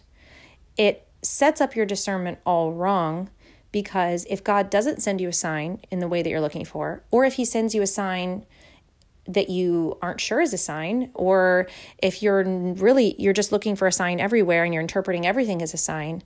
It 0.78 1.08
sets 1.22 1.62
up 1.62 1.76
your 1.76 1.86
discernment 1.86 2.40
all 2.46 2.74
wrong 2.74 3.30
because 3.72 4.26
if 4.30 4.44
God 4.44 4.70
doesn't 4.70 5.02
send 5.02 5.22
you 5.22 5.30
a 5.30 5.34
sign 5.34 5.80
in 5.90 6.00
the 6.00 6.08
way 6.08 6.22
that 6.22 6.30
you're 6.30 6.42
looking 6.42 6.66
for, 6.66 7.04
or 7.10 7.26
if 7.26 7.36
He 7.36 7.46
sends 7.46 7.74
you 7.74 7.82
a 7.82 7.88
sign 7.88 8.46
that 9.34 9.50
you 9.50 9.98
aren't 10.02 10.20
sure 10.20 10.42
is 10.42 10.54
a 10.54 10.58
sign 10.58 11.12
or 11.14 11.68
if 11.98 12.22
you're 12.22 12.44
really 12.44 13.16
you're 13.18 13.34
just 13.34 13.52
looking 13.52 13.76
for 13.76 13.88
a 13.88 13.92
sign 13.92 14.20
everywhere 14.20 14.64
and 14.64 14.74
you're 14.74 14.82
interpreting 14.82 15.26
everything 15.26 15.62
as 15.62 15.74
a 15.74 15.78
sign 15.78 16.22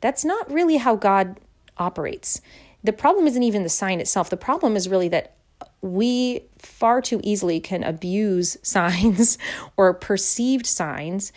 that's 0.00 0.24
not 0.24 0.50
really 0.50 0.78
how 0.78 0.96
god 0.96 1.36
operates. 1.80 2.40
The 2.84 2.92
problem 2.92 3.26
isn't 3.26 3.42
even 3.42 3.62
the 3.62 3.68
sign 3.68 4.00
itself. 4.00 4.30
The 4.30 4.36
problem 4.36 4.76
is 4.76 4.88
really 4.88 5.08
that 5.08 5.34
we 5.82 6.42
far 6.58 7.00
too 7.00 7.20
easily 7.22 7.58
can 7.58 7.82
abuse 7.82 8.56
signs 8.62 9.38
or 9.76 9.92
perceived 9.92 10.66
signs 10.66 11.32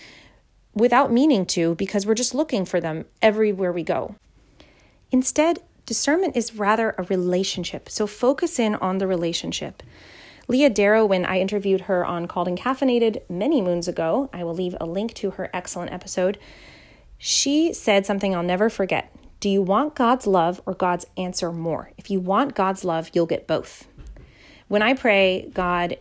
without 0.73 1.11
meaning 1.11 1.45
to 1.45 1.75
because 1.75 2.05
we're 2.05 2.13
just 2.13 2.33
looking 2.33 2.65
for 2.65 2.81
them 2.81 3.05
everywhere 3.21 3.71
we 3.71 3.83
go. 3.83 4.15
Instead 5.11 5.59
discernment 5.85 6.35
is 6.35 6.55
rather 6.55 6.95
a 6.97 7.03
relationship. 7.03 7.89
So 7.89 8.07
focus 8.07 8.57
in 8.57 8.75
on 8.75 8.97
the 8.97 9.07
relationship 9.07 9.83
Leah 10.47 10.69
Darrow, 10.69 11.05
when 11.05 11.25
I 11.25 11.39
interviewed 11.39 11.81
her 11.81 12.05
on 12.05 12.27
Called 12.27 12.47
and 12.47 12.57
Caffeinated 12.57 13.21
many 13.29 13.61
moons 13.61 13.87
ago, 13.87 14.29
I 14.33 14.43
will 14.43 14.53
leave 14.53 14.75
a 14.79 14.85
link 14.85 15.13
to 15.15 15.31
her 15.31 15.49
excellent 15.53 15.91
episode. 15.91 16.37
She 17.17 17.71
said 17.71 18.05
something 18.05 18.35
I'll 18.35 18.43
never 18.43 18.69
forget. 18.69 19.15
Do 19.39 19.49
you 19.49 19.61
want 19.61 19.95
God's 19.95 20.27
love 20.27 20.61
or 20.65 20.73
God's 20.73 21.05
answer 21.17 21.51
more? 21.51 21.91
If 21.97 22.09
you 22.09 22.19
want 22.19 22.55
God's 22.55 22.83
love, 22.83 23.11
you'll 23.13 23.25
get 23.25 23.47
both. 23.47 23.87
When 24.67 24.81
I 24.81 24.93
pray, 24.93 25.49
God 25.53 25.97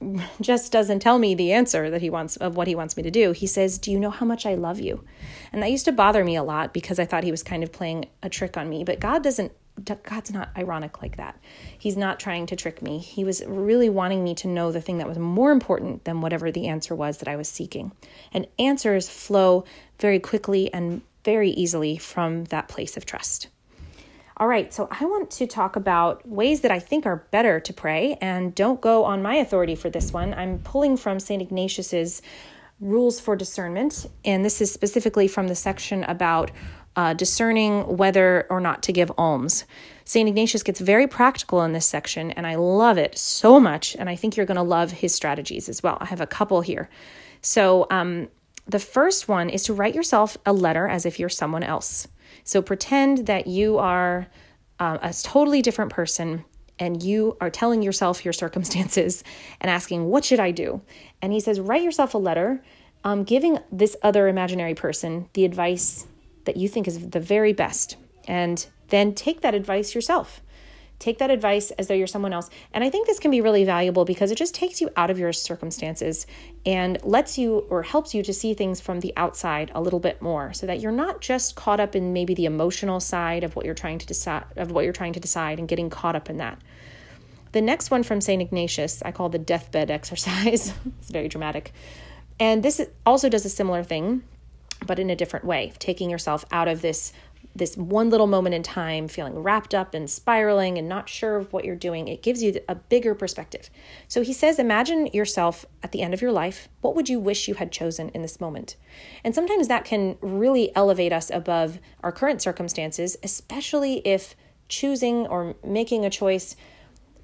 just 0.40 0.72
doesn't 0.72 1.00
tell 1.00 1.18
me 1.18 1.34
the 1.34 1.52
answer 1.52 1.90
that 1.90 2.02
he 2.02 2.10
wants 2.10 2.36
of 2.36 2.56
what 2.56 2.68
he 2.68 2.74
wants 2.74 2.96
me 2.96 3.02
to 3.02 3.10
do. 3.10 3.32
He 3.32 3.46
says, 3.46 3.78
"Do 3.78 3.90
you 3.90 3.98
know 3.98 4.10
how 4.10 4.26
much 4.26 4.46
I 4.46 4.54
love 4.54 4.80
you?" 4.80 5.04
And 5.52 5.62
that 5.62 5.70
used 5.70 5.84
to 5.86 5.92
bother 5.92 6.24
me 6.24 6.36
a 6.36 6.42
lot 6.42 6.72
because 6.72 6.98
I 6.98 7.04
thought 7.04 7.24
he 7.24 7.30
was 7.30 7.42
kind 7.42 7.62
of 7.62 7.72
playing 7.72 8.06
a 8.22 8.28
trick 8.28 8.56
on 8.56 8.68
me, 8.68 8.84
but 8.84 9.00
God 9.00 9.22
doesn't 9.22 9.52
God's 9.84 10.32
not 10.32 10.50
ironic 10.56 11.02
like 11.02 11.16
that. 11.16 11.38
He's 11.78 11.96
not 11.96 12.18
trying 12.18 12.46
to 12.46 12.56
trick 12.56 12.82
me. 12.82 12.98
He 12.98 13.24
was 13.24 13.44
really 13.46 13.88
wanting 13.88 14.24
me 14.24 14.34
to 14.36 14.48
know 14.48 14.72
the 14.72 14.80
thing 14.80 14.98
that 14.98 15.08
was 15.08 15.18
more 15.18 15.52
important 15.52 16.04
than 16.04 16.20
whatever 16.20 16.50
the 16.50 16.68
answer 16.68 16.94
was 16.94 17.18
that 17.18 17.28
I 17.28 17.36
was 17.36 17.48
seeking. 17.48 17.92
And 18.32 18.46
answers 18.58 19.08
flow 19.08 19.64
very 19.98 20.18
quickly 20.18 20.72
and 20.72 21.02
very 21.24 21.50
easily 21.50 21.98
from 21.98 22.44
that 22.46 22.68
place 22.68 22.96
of 22.96 23.04
trust. 23.04 23.48
All 24.36 24.46
right, 24.46 24.72
so 24.72 24.88
I 24.90 25.04
want 25.04 25.32
to 25.32 25.48
talk 25.48 25.74
about 25.74 26.26
ways 26.26 26.60
that 26.60 26.70
I 26.70 26.78
think 26.78 27.06
are 27.06 27.26
better 27.32 27.58
to 27.58 27.72
pray, 27.72 28.16
and 28.20 28.54
don't 28.54 28.80
go 28.80 29.04
on 29.04 29.20
my 29.20 29.34
authority 29.34 29.74
for 29.74 29.90
this 29.90 30.12
one. 30.12 30.32
I'm 30.32 30.60
pulling 30.60 30.96
from 30.96 31.18
St. 31.18 31.42
Ignatius's 31.42 32.22
rules 32.80 33.18
for 33.18 33.34
discernment, 33.34 34.06
and 34.24 34.44
this 34.44 34.60
is 34.60 34.72
specifically 34.72 35.26
from 35.26 35.48
the 35.48 35.56
section 35.56 36.04
about 36.04 36.52
uh, 36.98 37.14
discerning 37.14 37.96
whether 37.96 38.44
or 38.50 38.60
not 38.60 38.82
to 38.82 38.92
give 38.92 39.12
alms. 39.16 39.64
St. 40.04 40.28
Ignatius 40.28 40.64
gets 40.64 40.80
very 40.80 41.06
practical 41.06 41.62
in 41.62 41.70
this 41.70 41.86
section, 41.86 42.32
and 42.32 42.44
I 42.44 42.56
love 42.56 42.98
it 42.98 43.16
so 43.16 43.60
much. 43.60 43.94
And 43.94 44.10
I 44.10 44.16
think 44.16 44.36
you're 44.36 44.46
going 44.46 44.56
to 44.56 44.64
love 44.64 44.90
his 44.90 45.14
strategies 45.14 45.68
as 45.68 45.80
well. 45.80 45.96
I 46.00 46.06
have 46.06 46.20
a 46.20 46.26
couple 46.26 46.60
here. 46.60 46.88
So, 47.40 47.86
um, 47.88 48.26
the 48.66 48.80
first 48.80 49.28
one 49.28 49.48
is 49.48 49.62
to 49.64 49.74
write 49.74 49.94
yourself 49.94 50.36
a 50.44 50.52
letter 50.52 50.88
as 50.88 51.06
if 51.06 51.20
you're 51.20 51.28
someone 51.28 51.62
else. 51.62 52.08
So, 52.42 52.62
pretend 52.62 53.28
that 53.28 53.46
you 53.46 53.78
are 53.78 54.26
uh, 54.80 54.98
a 55.00 55.12
totally 55.12 55.62
different 55.62 55.92
person 55.92 56.44
and 56.80 57.00
you 57.00 57.36
are 57.40 57.48
telling 57.48 57.80
yourself 57.80 58.24
your 58.24 58.32
circumstances 58.32 59.22
and 59.60 59.70
asking, 59.70 60.06
What 60.06 60.24
should 60.24 60.40
I 60.40 60.50
do? 60.50 60.82
And 61.22 61.32
he 61.32 61.38
says, 61.38 61.60
Write 61.60 61.84
yourself 61.84 62.14
a 62.14 62.18
letter 62.18 62.60
um, 63.04 63.22
giving 63.22 63.60
this 63.70 63.94
other 64.02 64.26
imaginary 64.26 64.74
person 64.74 65.28
the 65.34 65.44
advice 65.44 66.04
that 66.48 66.56
you 66.56 66.68
think 66.68 66.88
is 66.88 67.10
the 67.10 67.20
very 67.20 67.52
best. 67.52 67.96
And 68.26 68.66
then 68.88 69.14
take 69.14 69.42
that 69.42 69.54
advice 69.54 69.94
yourself. 69.94 70.40
Take 70.98 71.18
that 71.18 71.30
advice 71.30 71.70
as 71.72 71.86
though 71.86 71.94
you're 71.94 72.08
someone 72.08 72.32
else. 72.32 72.50
And 72.72 72.82
I 72.82 72.90
think 72.90 73.06
this 73.06 73.20
can 73.20 73.30
be 73.30 73.40
really 73.40 73.64
valuable 73.64 74.04
because 74.04 74.32
it 74.32 74.38
just 74.38 74.54
takes 74.54 74.80
you 74.80 74.90
out 74.96 75.10
of 75.10 75.18
your 75.18 75.32
circumstances 75.32 76.26
and 76.66 76.98
lets 77.04 77.38
you 77.38 77.58
or 77.70 77.84
helps 77.84 78.14
you 78.14 78.22
to 78.24 78.32
see 78.32 78.52
things 78.52 78.80
from 78.80 79.00
the 79.00 79.12
outside 79.16 79.70
a 79.74 79.80
little 79.80 80.00
bit 80.00 80.20
more 80.20 80.52
so 80.52 80.66
that 80.66 80.80
you're 80.80 80.90
not 80.90 81.20
just 81.20 81.54
caught 81.54 81.78
up 81.78 81.94
in 81.94 82.12
maybe 82.12 82.34
the 82.34 82.46
emotional 82.46 82.98
side 82.98 83.44
of 83.44 83.54
what 83.54 83.64
you're 83.64 83.74
trying 83.74 83.98
to 83.98 84.06
decide 84.06 84.44
of 84.56 84.72
what 84.72 84.82
you're 84.82 84.92
trying 84.92 85.12
to 85.12 85.20
decide 85.20 85.60
and 85.60 85.68
getting 85.68 85.88
caught 85.88 86.16
up 86.16 86.28
in 86.28 86.38
that. 86.38 86.58
The 87.52 87.60
next 87.60 87.90
one 87.90 88.02
from 88.02 88.20
St. 88.20 88.42
Ignatius, 88.42 89.02
I 89.02 89.12
call 89.12 89.28
the 89.28 89.38
deathbed 89.38 89.90
exercise. 89.98 90.72
it's 91.00 91.10
very 91.10 91.28
dramatic. 91.28 91.72
And 92.40 92.62
this 92.62 92.80
also 93.06 93.28
does 93.28 93.44
a 93.44 93.50
similar 93.50 93.84
thing, 93.84 94.22
but 94.86 94.98
in 94.98 95.10
a 95.10 95.16
different 95.16 95.44
way, 95.44 95.72
taking 95.78 96.10
yourself 96.10 96.44
out 96.50 96.68
of 96.68 96.82
this 96.82 97.12
this 97.54 97.76
one 97.76 98.08
little 98.08 98.26
moment 98.26 98.54
in 98.54 98.62
time 98.62 99.08
feeling 99.08 99.38
wrapped 99.38 99.74
up 99.74 99.94
and 99.94 100.08
spiraling 100.08 100.78
and 100.78 100.88
not 100.88 101.08
sure 101.08 101.36
of 101.36 101.52
what 101.52 101.64
you're 101.64 101.76
doing. 101.76 102.06
It 102.06 102.22
gives 102.22 102.42
you 102.42 102.60
a 102.68 102.74
bigger 102.74 103.14
perspective. 103.14 103.68
So 104.06 104.22
he 104.22 104.32
says 104.32 104.58
imagine 104.58 105.08
yourself 105.08 105.66
at 105.82 105.92
the 105.92 106.02
end 106.02 106.14
of 106.14 106.22
your 106.22 106.32
life. 106.32 106.68
What 106.80 106.94
would 106.94 107.08
you 107.08 107.18
wish 107.18 107.48
you 107.48 107.54
had 107.54 107.72
chosen 107.72 108.10
in 108.10 108.22
this 108.22 108.40
moment? 108.40 108.76
And 109.24 109.34
sometimes 109.34 109.68
that 109.68 109.84
can 109.84 110.16
really 110.20 110.74
elevate 110.76 111.12
us 111.12 111.30
above 111.30 111.80
our 112.02 112.12
current 112.12 112.42
circumstances 112.42 113.16
especially 113.22 114.06
if 114.06 114.36
choosing 114.68 115.26
or 115.26 115.56
making 115.64 116.04
a 116.04 116.10
choice 116.10 116.54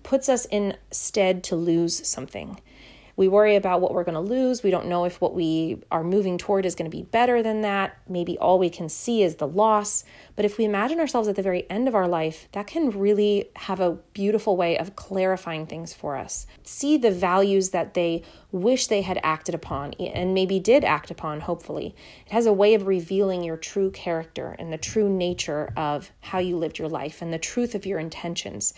puts 0.03 0.29
us 0.29 0.47
in 0.47 0.77
stead 0.91 1.43
to 1.45 1.57
lose 1.57 2.07
something 2.07 2.61
we 3.17 3.29
worry 3.29 3.55
about 3.57 3.81
what 3.81 3.93
we're 3.93 4.05
going 4.05 4.15
to 4.15 4.21
lose. 4.21 4.63
We 4.63 4.71
don't 4.71 4.87
know 4.87 5.05
if 5.05 5.21
what 5.21 5.35
we 5.35 5.83
are 5.91 6.03
moving 6.03 6.37
toward 6.37 6.67
is 6.67 6.75
going 6.75 6.91
to 6.91 6.97
be 6.97 7.03
better 7.03 7.43
than 7.43 7.61
that. 7.61 7.97
Maybe 8.09 8.37
all 8.39 8.59
we 8.59 8.71
can 8.71 8.89
see 8.89 9.23
is 9.23 9.37
the 9.37 9.47
loss. 9.47 10.05
But 10.35 10.45
if 10.45 10.59
we 10.59 10.65
imagine 10.65 10.99
ourselves 10.99 11.29
at 11.29 11.37
the 11.37 11.43
very 11.43 11.69
end 11.71 11.87
of 11.87 11.95
our 11.95 12.09
life, 12.09 12.49
that 12.53 12.67
can 12.67 12.91
really 12.91 13.51
have 13.57 13.79
a 13.79 13.99
beautiful 14.13 14.57
way 14.57 14.77
of 14.77 14.97
clarifying 14.97 15.67
things 15.67 15.95
for 15.95 16.17
us. 16.17 16.47
See 16.65 16.97
the 16.97 17.13
values 17.13 17.71
that 17.71 17.95
they 17.95 18.23
wish 18.51 18.89
they 18.89 19.03
had 19.03 19.21
acted 19.23 19.55
upon 19.55 19.93
and 19.95 20.35
maybe 20.35 20.59
did 20.59 20.85
act 20.85 21.11
upon, 21.11 21.41
hopefully. 21.41 21.95
It 22.27 22.33
has 22.33 22.47
a 22.47 22.53
way 22.53 22.75
of 22.75 22.87
revealing 22.87 23.45
your 23.45 23.57
true 23.57 23.91
character 23.91 24.57
and 24.59 24.73
the 24.73 24.79
true 24.79 25.09
nature 25.09 25.73
of 25.77 26.11
how 26.21 26.39
you 26.39 26.57
lived 26.57 26.79
your 26.79 26.89
life 26.89 27.23
and 27.23 27.33
the 27.33 27.39
truth 27.39 27.75
of 27.75 27.87
your 27.87 27.99
intentions. 27.99 28.75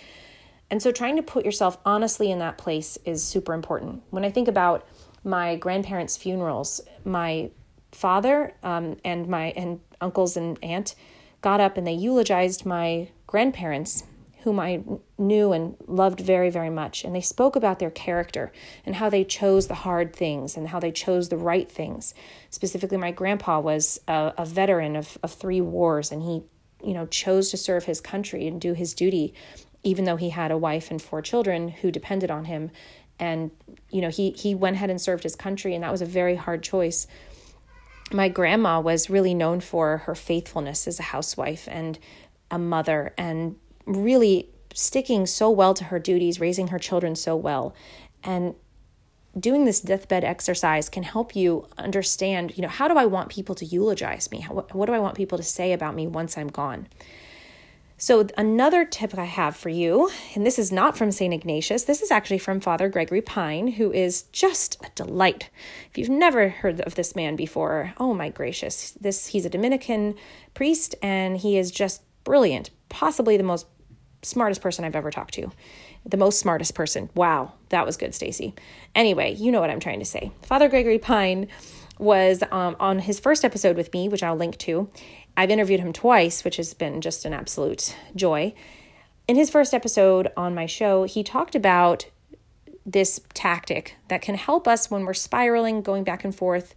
And 0.71 0.83
so 0.83 0.91
trying 0.91 1.17
to 1.17 1.23
put 1.23 1.45
yourself 1.45 1.79
honestly 1.85 2.31
in 2.31 2.39
that 2.41 2.59
place 2.59 2.99
is 3.05 3.23
super 3.23 3.55
important. 3.55 4.03
When 4.11 4.25
I 4.25 4.31
think 4.31 4.49
about 4.49 4.87
my 5.23 5.57
grandparents' 5.57 6.17
funerals, 6.17 6.81
my 7.05 7.51
father 7.93 8.55
um, 8.63 8.97
and 9.05 9.29
my 9.29 9.47
and 9.57 9.81
uncles 10.01 10.37
and 10.37 10.59
aunt 10.63 10.95
got 11.41 11.61
up 11.61 11.77
and 11.77 11.87
they 11.87 11.93
eulogized 11.93 12.67
my 12.67 13.09
grandparents 13.27 14.05
whom 14.47 14.61
I 14.61 14.81
knew 15.19 15.53
and 15.53 15.77
loved 15.89 16.21
very, 16.21 16.50
very 16.50 16.71
much. 16.71 17.05
And 17.05 17.13
they 17.13 17.21
spoke 17.21 17.57
about 17.57 17.81
their 17.81 17.91
character 17.91 18.52
and 18.85 18.95
how 18.95 19.11
they 19.11 19.25
chose 19.25 19.67
the 19.67 19.75
hard 19.75 20.15
things 20.15 20.57
and 20.57 20.69
how 20.69 20.79
they 20.79 20.93
chose 20.93 21.31
the 21.31 21.37
right 21.37 21.69
things. 21.69 22.15
Specifically, 22.50 22.97
my 22.97 23.11
grandpa 23.11 23.59
was 23.59 24.00
a, 24.07 24.35
a 24.39 24.45
veteran 24.45 24.95
of, 24.95 25.19
of 25.25 25.33
three 25.33 25.61
wars 25.61 26.13
and 26.13 26.23
he, 26.23 26.45
you 26.81 26.95
know, 26.95 27.07
chose 27.07 27.50
to 27.50 27.57
serve 27.57 27.87
his 27.87 28.00
country 28.00 28.47
and 28.47 28.61
do 28.61 28.73
his 28.73 28.95
duty 28.95 29.35
even 29.87 30.05
though 30.05 30.17
he 30.17 30.31
had 30.31 30.51
a 30.51 30.59
wife 30.59 30.91
and 30.91 31.01
four 31.01 31.23
children 31.23 31.69
who 31.69 31.93
depended 31.93 32.29
on 32.29 32.47
him. 32.47 32.73
And 33.21 33.53
you 33.89 34.01
know 34.03 34.11
he 34.11 34.33
he 34.33 34.55
went 34.55 34.77
ahead 34.77 34.91
and 34.91 35.01
served 35.01 35.23
his 35.23 35.37
country 35.37 35.75
and 35.75 35.83
that 35.85 35.93
was 35.93 36.03
a 36.03 36.07
very 36.07 36.35
hard 36.35 36.63
choice. 36.63 37.07
My 38.13 38.29
grandma 38.29 38.81
was 38.81 39.09
really 39.09 39.33
known 39.33 39.61
for 39.61 39.99
her 39.99 40.15
faithfulness 40.15 40.87
as 40.87 40.99
a 40.99 41.05
housewife 41.05 41.69
and 41.71 41.99
a 42.51 42.59
mother 42.59 43.15
and 43.17 43.57
really 43.87 44.51
sticking 44.75 45.25
so 45.25 45.51
well 45.51 45.73
to 45.75 45.85
her 45.85 45.99
duties 45.99 46.41
raising 46.41 46.69
her 46.69 46.79
children 46.79 47.15
so 47.15 47.37
well. 47.37 47.75
And 48.23 48.57
doing 49.39 49.67
this 49.67 49.81
deathbed 49.81 50.25
exercise 50.25 50.89
can 50.89 51.05
help 51.05 51.37
you 51.37 51.67
understand 51.79 52.57
you 52.57 52.63
know 52.63 52.69
how 52.69 52.89
do 52.89 52.97
i 52.97 53.07
want 53.07 53.29
people 53.29 53.55
to 53.55 53.65
eulogize 53.65 54.33
me? 54.33 54.41
How, 54.41 54.55
what 54.55 54.87
do 54.87 54.93
i 54.93 54.99
want 54.99 55.15
people 55.15 55.39
to 55.39 55.45
say 55.45 55.73
about 55.73 55.95
me 55.95 56.09
once 56.09 56.37
i'm 56.37 56.49
gone 56.49 56.89
so, 57.99 58.26
another 58.37 58.85
tip 58.85 59.17
I 59.17 59.25
have 59.25 59.56
for 59.56 59.71
you, 59.71 60.11
and 60.35 60.45
this 60.45 60.59
is 60.59 60.71
not 60.71 60.99
from 60.99 61.11
St. 61.11 61.32
Ignatius, 61.32 61.85
this 61.85 62.02
is 62.02 62.11
actually 62.11 62.39
from 62.39 62.61
Father 62.61 62.91
Gregory 62.91 63.23
Pine, 63.23 63.69
who 63.69 63.91
is 63.91 64.25
just 64.32 64.76
a 64.85 64.91
delight. 64.95 65.49
If 65.91 65.97
you've 65.97 66.11
never 66.11 66.50
heard 66.50 66.80
of 66.82 66.95
this 66.95 67.17
man 67.17 67.37
before, 67.37 67.95
oh 67.97 68.13
my 68.13 68.28
gracious, 68.28 68.91
this 69.00 69.28
he's 69.28 69.47
a 69.47 69.50
Dominican 69.50 70.15
priest 70.52 70.95
and 71.02 71.39
he 71.39 71.56
is 71.56 71.71
just 71.71 72.02
brilliant, 72.23 72.69
possibly 72.91 73.39
the 73.39 73.43
most 73.43 73.67
smartest 74.23 74.61
person 74.61 74.85
I've 74.85 74.97
ever 74.97 75.11
talked 75.11 75.35
to. 75.35 75.50
The 76.04 76.17
most 76.17 76.39
smartest 76.39 76.75
person. 76.75 77.09
Wow, 77.15 77.54
that 77.71 77.87
was 77.87 77.97
good, 77.97 78.15
Stacy. 78.15 78.54
Anyway, 78.95 79.35
you 79.35 79.50
know 79.50 79.61
what 79.61 79.71
I'm 79.71 79.80
trying 79.80 80.00
to 80.00 80.04
say. 80.04 80.32
Father 80.43 80.69
Gregory 80.69 80.99
Pine 80.99 81.49
was 81.99 82.43
um, 82.50 82.76
on 82.78 82.99
his 82.99 83.19
first 83.19 83.45
episode 83.45 83.76
with 83.76 83.93
me, 83.93 84.09
which 84.09 84.23
I'll 84.23 84.37
link 84.37 84.59
to, 84.59 84.91
I've 85.37 85.51
interviewed 85.51 85.81
him 85.81 85.93
twice, 85.93 86.45
which 86.45 86.57
has 86.57 86.73
been 86.75 87.01
just 87.01 87.25
an 87.25 87.33
absolute 87.33 87.95
joy. 88.15 88.55
In 89.29 89.37
his 89.37 89.51
first 89.51 89.75
episode 89.75 90.33
on 90.37 90.55
my 90.55 90.67
show, 90.67 91.05
he 91.05 91.23
talked 91.23 91.55
about 91.55 92.07
this 92.85 93.21
tactic 93.35 93.97
that 94.09 94.23
can 94.23 94.37
help 94.37 94.69
us 94.69 94.91
when 94.91 95.05
we're 95.05 95.15
spiraling, 95.15 95.83
going 95.83 96.05
back 96.05 96.25
and 96.25 96.35
forth. 96.35 96.75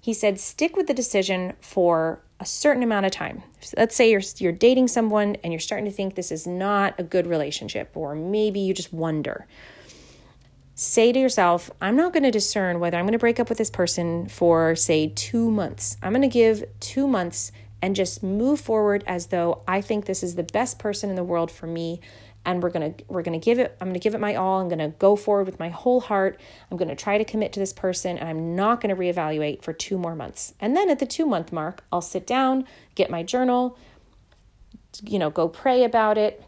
He 0.00 0.14
said, 0.14 0.38
stick 0.38 0.76
with 0.76 0.86
the 0.86 0.94
decision 0.94 1.54
for 1.60 2.22
a 2.40 2.46
certain 2.46 2.84
amount 2.84 3.04
of 3.06 3.10
time. 3.10 3.42
Let's 3.76 3.96
say 3.96 4.12
you're 4.12 4.22
you're 4.36 4.52
dating 4.52 4.86
someone 4.86 5.36
and 5.42 5.52
you're 5.52 5.58
starting 5.58 5.86
to 5.86 5.90
think 5.90 6.14
this 6.14 6.30
is 6.30 6.46
not 6.46 6.94
a 6.96 7.02
good 7.02 7.26
relationship 7.26 7.96
or 7.96 8.14
maybe 8.14 8.60
you 8.60 8.72
just 8.72 8.92
wonder. 8.92 9.48
Say 10.76 11.10
to 11.10 11.18
yourself, 11.18 11.72
I'm 11.80 11.96
not 11.96 12.12
going 12.12 12.22
to 12.22 12.30
discern 12.30 12.78
whether 12.78 12.96
I'm 12.96 13.04
going 13.04 13.12
to 13.12 13.18
break 13.18 13.40
up 13.40 13.48
with 13.48 13.58
this 13.58 13.70
person 13.70 14.28
for 14.28 14.76
say 14.76 15.08
2 15.08 15.50
months. 15.50 15.96
I'm 16.00 16.12
going 16.12 16.22
to 16.22 16.28
give 16.28 16.62
2 16.78 17.08
months 17.08 17.50
and 17.80 17.94
just 17.94 18.22
move 18.22 18.60
forward 18.60 19.04
as 19.06 19.28
though 19.28 19.62
I 19.68 19.80
think 19.80 20.06
this 20.06 20.22
is 20.22 20.34
the 20.34 20.42
best 20.42 20.78
person 20.78 21.10
in 21.10 21.16
the 21.16 21.24
world 21.24 21.50
for 21.50 21.66
me 21.66 22.00
and 22.44 22.62
we're 22.62 22.70
going 22.70 22.94
to 22.94 23.04
we're 23.08 23.22
going 23.22 23.38
to 23.38 23.44
give 23.44 23.58
it 23.58 23.76
I'm 23.80 23.88
going 23.88 23.94
to 23.94 24.00
give 24.00 24.14
it 24.14 24.20
my 24.20 24.34
all. 24.34 24.60
I'm 24.60 24.68
going 24.68 24.78
to 24.78 24.96
go 24.98 25.16
forward 25.16 25.46
with 25.46 25.58
my 25.58 25.68
whole 25.68 26.00
heart. 26.00 26.40
I'm 26.70 26.76
going 26.76 26.88
to 26.88 26.96
try 26.96 27.18
to 27.18 27.24
commit 27.24 27.52
to 27.52 27.60
this 27.60 27.72
person 27.72 28.16
and 28.16 28.28
I'm 28.28 28.56
not 28.56 28.80
going 28.80 28.94
to 28.94 29.00
reevaluate 29.00 29.62
for 29.62 29.72
2 29.72 29.98
more 29.98 30.14
months. 30.14 30.54
And 30.60 30.76
then 30.76 30.88
at 30.88 30.98
the 30.98 31.06
2 31.06 31.26
month 31.26 31.52
mark, 31.52 31.84
I'll 31.92 32.00
sit 32.00 32.26
down, 32.26 32.64
get 32.94 33.10
my 33.10 33.22
journal, 33.22 33.76
you 35.04 35.18
know, 35.18 35.30
go 35.30 35.48
pray 35.48 35.84
about 35.84 36.16
it, 36.16 36.42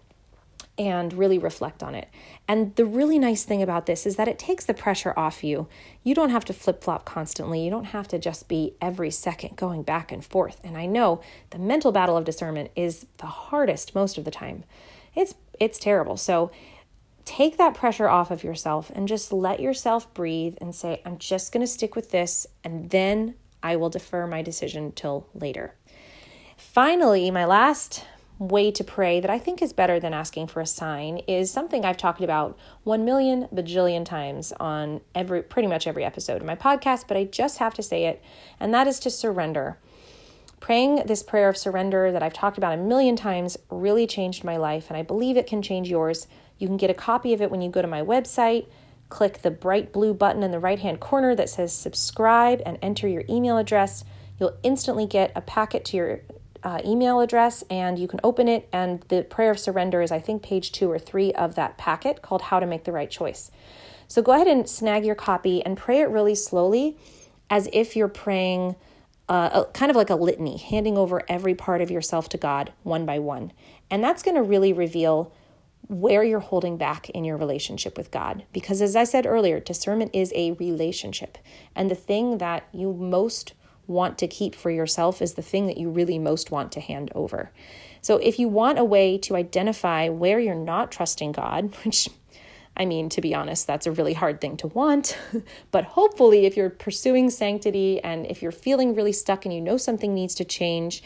and 0.81 1.13
really 1.13 1.37
reflect 1.37 1.83
on 1.83 1.95
it. 1.95 2.09
And 2.49 2.75
the 2.77 2.87
really 2.87 3.19
nice 3.19 3.45
thing 3.45 3.63
about 3.63 3.85
this 3.85 4.07
is 4.07 4.17
that 4.17 4.29
it 4.29 4.39
takes 4.39 4.65
the 4.65 4.73
pressure 4.73 5.13
off 5.15 5.45
you. 5.45 5.69
You 6.03 6.15
don't 6.15 6.31
have 6.31 6.47
to 6.47 6.55
flip 6.55 6.83
flop 6.83 7.05
constantly. 7.05 7.63
You 7.63 7.69
don't 7.69 7.85
have 7.85 8.09
to 8.09 8.19
just 8.19 8.49
be 8.49 8.77
every 8.81 9.11
second 9.11 9.57
going 9.57 9.83
back 9.83 10.11
and 10.11 10.25
forth. 10.25 10.59
And 10.65 10.79
I 10.79 10.87
know 10.87 11.21
the 11.51 11.59
mental 11.59 11.93
battle 11.93 12.17
of 12.17 12.25
discernment 12.25 12.71
is 12.75 13.05
the 13.19 13.27
hardest 13.27 13.95
most 13.95 14.17
of 14.17 14.25
the 14.25 14.31
time. 14.31 14.65
It's 15.15 15.35
it's 15.61 15.79
terrible. 15.79 16.17
So 16.17 16.51
take 17.27 17.59
that 17.59 17.75
pressure 17.75 18.09
off 18.09 18.31
of 18.31 18.43
yourself 18.43 18.91
and 18.95 19.07
just 19.07 19.35
let 19.35 19.61
yourself 19.61 20.13
breathe 20.15 20.57
and 20.63 20.75
say 20.75 21.03
I'm 21.05 21.19
just 21.19 21.53
going 21.53 21.61
to 21.61 21.67
stick 21.67 21.95
with 21.95 22.11
this 22.11 22.47
and 22.65 22.89
then 22.89 23.35
I 23.63 23.77
will 23.77 23.91
defer 23.91 24.27
my 24.27 24.41
decision 24.41 24.93
till 24.93 25.29
later. 25.35 25.75
Finally, 26.57 27.31
my 27.31 27.45
last 27.45 28.07
way 28.41 28.71
to 28.71 28.83
pray 28.83 29.21
that 29.21 29.31
I 29.31 29.39
think 29.39 29.61
is 29.61 29.75
better 29.75 30.01
than 30.01 30.15
asking 30.15 30.47
for 30.47 30.63
a 30.63 30.67
sign 30.67 31.19
is 31.29 31.51
something 31.51 31.85
I've 31.85 31.99
talked 31.99 32.23
about 32.23 32.59
1 32.85 33.05
million 33.05 33.47
bajillion 33.55 34.03
times 34.03 34.53
on 34.59 35.03
every 35.15 35.43
pretty 35.43 35.69
much 35.69 35.87
every 35.87 36.05
episode 36.05 36.41
of 36.41 36.47
my 36.47 36.57
podcast, 36.57 37.05
but 37.07 37.19
I 37.19 37.25
just 37.25 37.59
have 37.59 37.75
to 37.75 37.83
say 37.83 38.07
it, 38.07 38.23
and 38.59 38.73
that 38.73 38.87
is 38.87 38.99
to 39.01 39.11
surrender. 39.11 39.79
Praying 40.59 41.03
this 41.05 41.23
prayer 41.23 41.51
of 41.51 41.57
surrender 41.59 42.11
that 42.11 42.23
I've 42.23 42.33
talked 42.33 42.57
about 42.57 42.73
a 42.73 42.83
million 42.83 43.15
times 43.15 43.59
really 43.71 44.07
changed 44.07 44.43
my 44.43 44.57
life, 44.57 44.89
and 44.89 44.97
I 44.97 45.03
believe 45.03 45.37
it 45.37 45.47
can 45.47 45.61
change 45.61 45.91
yours. 45.91 46.27
You 46.59 46.67
can 46.67 46.79
get 46.79 46.91
a 46.91 46.95
copy 46.95 47.35
of 47.35 47.43
it 47.43 47.51
when 47.51 47.61
you 47.61 47.71
go 47.71 47.83
to 47.83 47.89
my 47.89 48.01
website. 48.03 48.67
Click 49.11 49.43
the 49.43 49.51
bright 49.51 49.93
blue 49.93 50.15
button 50.15 50.43
in 50.43 50.51
the 50.51 50.59
right 50.59 50.79
hand 50.79 51.01
corner 51.01 51.35
that 51.35 51.51
says 51.51 51.75
subscribe 51.75 52.63
and 52.65 52.79
enter 52.81 53.07
your 53.07 53.25
email 53.29 53.59
address. 53.59 54.03
You'll 54.39 54.57
instantly 54.63 55.07
get 55.07 55.31
a 55.35 55.43
packet 55.43 55.85
to 55.87 55.97
your 55.99 56.21
uh, 56.63 56.81
email 56.85 57.21
address 57.21 57.63
and 57.71 57.99
you 57.99 58.09
can 58.09 58.21
open 58.23 58.49
it. 58.49 58.69
And 58.73 59.03
the 59.09 59.23
prayer 59.23 59.51
of 59.51 59.59
surrender 59.59 60.03
is, 60.03 60.13
I 60.13 60.21
think, 60.21 60.43
page 60.43 60.73
two 60.73 60.91
or 60.91 60.99
three 60.99 61.33
of 61.33 61.55
that 61.55 61.79
packet 61.79 62.23
called 62.23 62.43
How 62.43 62.61
to 62.61 62.67
Make 62.67 62.85
the 62.85 62.93
Right 62.93 63.11
Choice. 63.11 63.51
So 64.09 64.23
go 64.23 64.33
ahead 64.33 64.49
and 64.49 64.69
snag 64.69 65.05
your 65.05 65.15
copy 65.15 65.65
and 65.65 65.77
pray 65.77 66.01
it 66.01 66.09
really 66.09 66.35
slowly 66.35 66.99
as 67.49 67.69
if 67.73 67.97
you're 67.97 68.09
praying 68.09 68.77
uh, 69.29 69.65
kind 69.67 69.91
of 69.91 69.97
like 69.97 70.11
a 70.11 70.17
litany, 70.17 70.57
handing 70.57 70.99
over 70.99 71.23
every 71.29 71.55
part 71.55 71.81
of 71.81 71.91
yourself 71.91 72.29
to 72.31 72.37
God 72.37 72.73
one 72.83 73.07
by 73.07 73.21
one. 73.21 73.53
And 73.89 74.03
that's 74.03 74.25
going 74.25 74.35
to 74.35 74.43
really 74.43 74.73
reveal 74.73 75.33
where 75.87 76.23
you're 76.25 76.41
holding 76.41 76.77
back 76.77 77.09
in 77.11 77.25
your 77.25 77.37
relationship 77.37 77.97
with 77.97 78.11
God. 78.11 78.45
Because 78.53 78.83
as 78.83 78.97
I 78.97 79.05
said 79.05 79.27
earlier, 79.27 79.61
discernment 79.61 80.11
is 80.15 80.33
a 80.35 80.53
relationship. 80.53 81.39
And 81.75 81.91
the 81.91 81.95
thing 81.95 82.39
that 82.39 82.69
you 82.73 82.93
most 82.93 83.55
want 83.91 84.19
to 84.19 84.29
keep 84.29 84.55
for 84.55 84.71
yourself 84.71 85.21
is 85.21 85.35
the 85.35 85.43
thing 85.43 85.67
that 85.67 85.79
you 85.79 85.91
really 85.91 86.19
most 86.19 86.51
want 86.51 86.73
to 86.73 86.81
hand 86.81 87.11
over. 87.15 87.51
So 88.01 88.17
if 88.17 88.39
you 88.39 88.49
want 88.49 88.79
a 88.79 88.85
way 88.85 89.19
to 89.19 89.37
identify 89.37 90.09
where 90.09 90.41
you're 90.41 90.55
not 90.55 90.91
trusting 90.91 91.33
God, 91.33 91.75
which 91.85 92.09
I 92.77 92.87
mean, 92.87 93.09
to 93.11 93.21
be 93.21 93.35
honest, 93.35 93.67
that's 93.67 93.87
a 93.87 93.93
really 93.93 94.15
hard 94.15 94.41
thing 94.41 94.57
to 94.59 94.69
want. 94.69 95.19
but 95.71 95.85
hopefully, 95.85 96.47
if 96.47 96.57
you're 96.57 96.71
pursuing 96.71 97.29
sanctity 97.29 98.01
and 98.01 98.27
if 98.27 98.41
you're 98.41 98.53
feeling 98.53 98.95
really 98.95 99.13
stuck 99.13 99.45
and 99.45 99.53
you 99.53 99.61
know 99.61 99.77
something 99.77 100.15
needs 100.15 100.35
to 100.37 100.45
change, 100.45 101.03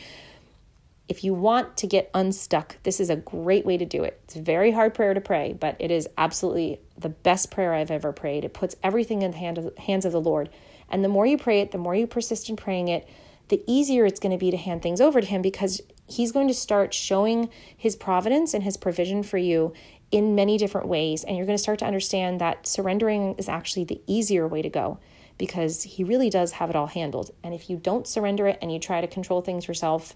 if 1.09 1.25
you 1.25 1.35
want 1.35 1.77
to 1.79 1.87
get 1.87 2.11
unstuck, 2.15 2.77
this 2.83 3.01
is 3.01 3.11
a 3.11 3.17
great 3.17 3.67
way 3.67 3.77
to 3.77 3.85
do 3.85 4.05
it. 4.05 4.21
It's 4.25 4.37
a 4.37 4.43
very 4.43 4.71
hard 4.71 4.95
prayer 4.95 5.15
to 5.15 5.21
pray, 5.21 5.53
but 5.53 5.77
it 5.79 5.91
is 5.91 6.09
absolutely 6.17 6.81
the 6.97 7.11
best 7.11 7.51
prayer 7.51 7.75
I've 7.75 7.91
ever 7.91 8.13
prayed. 8.13 8.45
It 8.45 8.55
puts 8.55 8.77
everything 8.83 9.23
in 9.23 9.33
the 9.33 9.37
hand 9.37 9.59
of, 9.59 9.77
hands 9.79 10.05
of 10.05 10.13
the 10.13 10.21
Lord. 10.21 10.49
And 10.95 11.03
the 11.03 11.09
more 11.09 11.27
you 11.27 11.37
pray 11.37 11.61
it, 11.61 11.73
the 11.73 11.79
more 11.79 11.97
you 11.97 12.07
persist 12.07 12.49
in 12.49 12.55
praying 12.55 12.87
it, 12.87 13.09
the 13.49 13.65
easier 13.67 14.07
it's 14.07 14.21
going 14.21 14.31
to 14.31 14.39
be 14.39 14.53
to 14.53 14.57
hand 14.57 14.81
things 14.81 15.01
over 15.01 15.21
to 15.21 15.27
Him 15.27 15.43
because 15.43 15.81
He's 16.07 16.31
going 16.31 16.47
to 16.47 16.55
start 16.55 16.95
showing 16.95 17.49
His 17.77 17.97
providence 17.97 18.55
and 18.55 18.63
His 18.63 18.77
provision 18.77 19.25
for 19.25 19.37
you 19.37 19.73
in 20.13 20.37
many 20.37 20.57
different 20.57 20.87
ways. 20.87 21.25
And 21.25 21.37
you're 21.37 21.47
going 21.47 21.59
to 21.59 21.63
start 21.63 21.81
to 21.81 21.85
understand 21.85 22.41
that 22.41 22.69
surrendering 22.69 23.35
is 23.39 23.49
actually 23.49 23.83
the 23.87 24.01
easier 24.07 24.47
way 24.47 24.63
to 24.63 24.69
go 24.69 25.01
because 25.37 25.83
he 25.83 26.05
really 26.05 26.31
does 26.31 26.53
have 26.53 26.71
it 26.71 26.77
all 26.77 26.87
handled. 26.87 27.33
And 27.43 27.53
if 27.53 27.69
you 27.69 27.77
don't 27.77 28.07
surrender 28.07 28.47
it 28.47 28.61
and 28.63 28.73
you 28.73 28.79
try 28.79 29.01
to 29.01 29.09
control 29.09 29.43
things 29.43 29.67
yourself, 29.67 30.15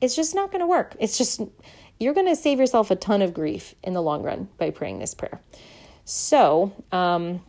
it's 0.00 0.14
just 0.14 0.36
not 0.36 0.52
going 0.52 0.60
to 0.60 0.68
work. 0.68 0.94
It's 1.00 1.18
just, 1.18 1.40
you're 1.98 2.14
going 2.14 2.28
to 2.28 2.36
save 2.36 2.60
yourself 2.60 2.92
a 2.92 2.96
ton 2.96 3.22
of 3.22 3.34
grief 3.34 3.74
in 3.82 3.92
the 3.92 4.00
long 4.00 4.22
run 4.22 4.48
by 4.56 4.70
praying 4.70 5.00
this 5.00 5.14
prayer. 5.14 5.40
So, 6.04 6.72
um, 6.92 7.42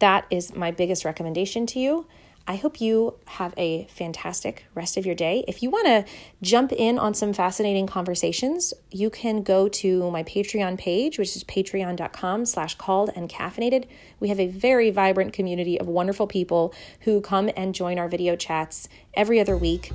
that 0.00 0.26
is 0.30 0.54
my 0.54 0.70
biggest 0.70 1.04
recommendation 1.04 1.66
to 1.66 1.78
you. 1.78 2.06
I 2.48 2.56
hope 2.56 2.80
you 2.80 3.14
have 3.26 3.54
a 3.56 3.86
fantastic 3.90 4.64
rest 4.74 4.96
of 4.96 5.06
your 5.06 5.14
day. 5.14 5.44
If 5.46 5.62
you 5.62 5.70
want 5.70 5.86
to 5.86 6.04
jump 6.42 6.72
in 6.72 6.98
on 6.98 7.14
some 7.14 7.32
fascinating 7.32 7.86
conversations, 7.86 8.74
you 8.90 9.08
can 9.08 9.42
go 9.42 9.68
to 9.68 10.10
my 10.10 10.24
Patreon 10.24 10.76
page, 10.78 11.18
which 11.18 11.36
is 11.36 11.44
patreon.com 11.44 12.46
slash 12.46 12.74
called 12.74 13.10
and 13.14 13.28
caffeinated. 13.28 13.84
We 14.18 14.30
have 14.30 14.40
a 14.40 14.48
very 14.48 14.90
vibrant 14.90 15.32
community 15.32 15.78
of 15.78 15.86
wonderful 15.86 16.26
people 16.26 16.74
who 17.02 17.20
come 17.20 17.50
and 17.56 17.74
join 17.74 17.98
our 17.98 18.08
video 18.08 18.34
chats 18.34 18.88
every 19.14 19.38
other 19.38 19.56
week. 19.56 19.92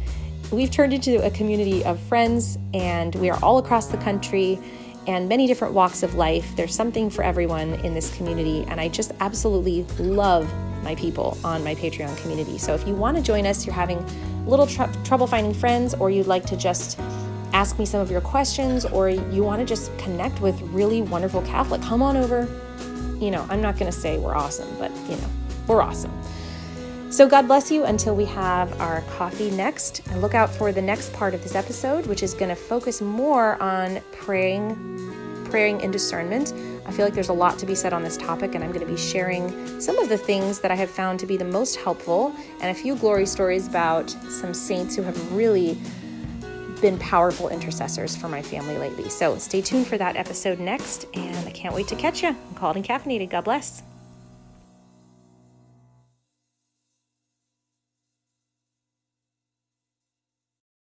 We've 0.52 0.72
turned 0.72 0.94
into 0.94 1.26
a 1.26 1.32
community 1.32 1.84
of 1.84 2.00
friends 2.00 2.58
and 2.74 3.14
we 3.16 3.30
are 3.30 3.44
all 3.44 3.58
across 3.58 3.88
the 3.88 3.98
country 3.98 4.60
and 5.08 5.30
many 5.30 5.48
different 5.48 5.74
walks 5.74 6.04
of 6.04 6.16
life. 6.16 6.56
There's 6.56 6.74
something 6.74 7.10
for 7.10 7.24
everyone 7.24 7.74
in 7.86 7.94
this 7.94 8.16
community, 8.16 8.66
and 8.68 8.80
I 8.80 8.88
just 8.88 9.12
absolutely 9.20 9.84
love 10.00 10.52
my 10.84 10.96
people 10.96 11.38
on 11.44 11.64
my 11.64 11.76
Patreon 11.76 12.18
community. 12.22 12.58
So 12.58 12.74
if 12.74 12.88
you 12.88 12.94
want 12.94 13.18
to 13.18 13.24
join 13.24 13.46
us, 13.46 13.66
you're 13.66 13.76
having 13.76 13.98
a 13.98 14.50
little 14.50 14.68
tr- 14.68 14.84
trouble 15.04 15.28
finding 15.28 15.54
friends, 15.54 15.94
or 15.96 16.10
you'd 16.10 16.28
like 16.28 16.46
to 16.46 16.58
just 16.58 17.00
ask 17.54 17.80
me 17.80 17.86
some 17.86 18.02
of 18.02 18.12
your 18.12 18.22
questions, 18.22 18.86
or 18.86 19.10
you 19.10 19.44
want 19.44 19.60
to 19.60 19.66
just 19.66 19.96
connect 19.98 20.42
with 20.42 20.60
really 20.62 21.02
wonderful 21.02 21.42
Catholic, 21.44 21.82
come 21.82 22.02
on 22.02 22.18
over. 22.18 22.48
You 23.20 23.32
know, 23.32 23.46
I'm 23.50 23.62
not 23.62 23.78
going 23.78 23.92
to 23.92 23.98
say 23.98 24.18
we're 24.18 24.36
awesome, 24.36 24.70
but 24.78 24.92
you 25.10 25.16
know, 25.16 25.30
we're 25.68 25.82
awesome. 25.82 26.12
So, 27.16 27.26
God 27.30 27.48
bless 27.48 27.72
you 27.72 27.86
until 27.86 28.14
we 28.14 28.26
have 28.26 28.78
our 28.82 29.00
coffee 29.04 29.50
next. 29.50 30.06
And 30.10 30.22
look 30.22 30.34
out 30.34 30.54
for 30.54 30.74
the 30.74 30.82
next 30.82 31.14
part 31.14 31.34
of 31.34 31.42
this 31.44 31.56
episode, 31.56 32.08
which 32.08 32.22
is 32.22 32.34
going 32.34 32.50
to 32.50 32.58
focus 32.58 33.00
more 33.00 33.56
on 33.64 34.02
praying, 34.12 35.46
praying 35.50 35.80
in 35.80 35.92
discernment. 35.92 36.52
I 36.86 36.92
feel 36.92 37.06
like 37.06 37.14
there's 37.14 37.30
a 37.30 37.34
lot 37.34 37.58
to 37.60 37.66
be 37.66 37.74
said 37.74 37.94
on 37.94 38.04
this 38.04 38.18
topic, 38.18 38.54
and 38.54 38.66
I'm 38.66 38.74
going 38.74 38.86
to 38.86 38.92
be 38.92 38.98
sharing 38.98 39.80
some 39.80 39.98
of 39.98 40.10
the 40.10 40.18
things 40.18 40.60
that 40.60 40.72
I 40.72 40.76
have 40.76 40.90
found 40.90 41.22
to 41.22 41.26
be 41.26 41.38
the 41.38 41.46
most 41.46 41.78
helpful 41.78 42.36
and 42.60 42.70
a 42.70 42.74
few 42.78 42.98
glory 42.98 43.28
stories 43.28 43.66
about 43.66 44.10
some 44.10 44.54
saints 44.54 44.98
who 44.98 45.04
have 45.04 45.32
really 45.32 45.78
been 46.82 47.00
powerful 47.00 47.48
intercessors 47.48 48.14
for 48.14 48.28
my 48.28 48.42
family 48.42 48.78
lately. 48.78 49.08
So, 49.08 49.38
stay 49.38 49.62
tuned 49.62 49.88
for 49.88 49.98
that 49.98 50.18
episode 50.18 50.60
next, 50.60 51.06
and 51.14 51.48
I 51.48 51.52
can't 51.52 51.74
wait 51.74 51.88
to 51.88 51.96
catch 51.96 52.24
you. 52.24 52.36
I'm 52.50 52.56
called 52.56 52.76
and 52.76 52.84
caffeinated. 52.84 53.30
God 53.30 53.46
bless. 53.46 53.84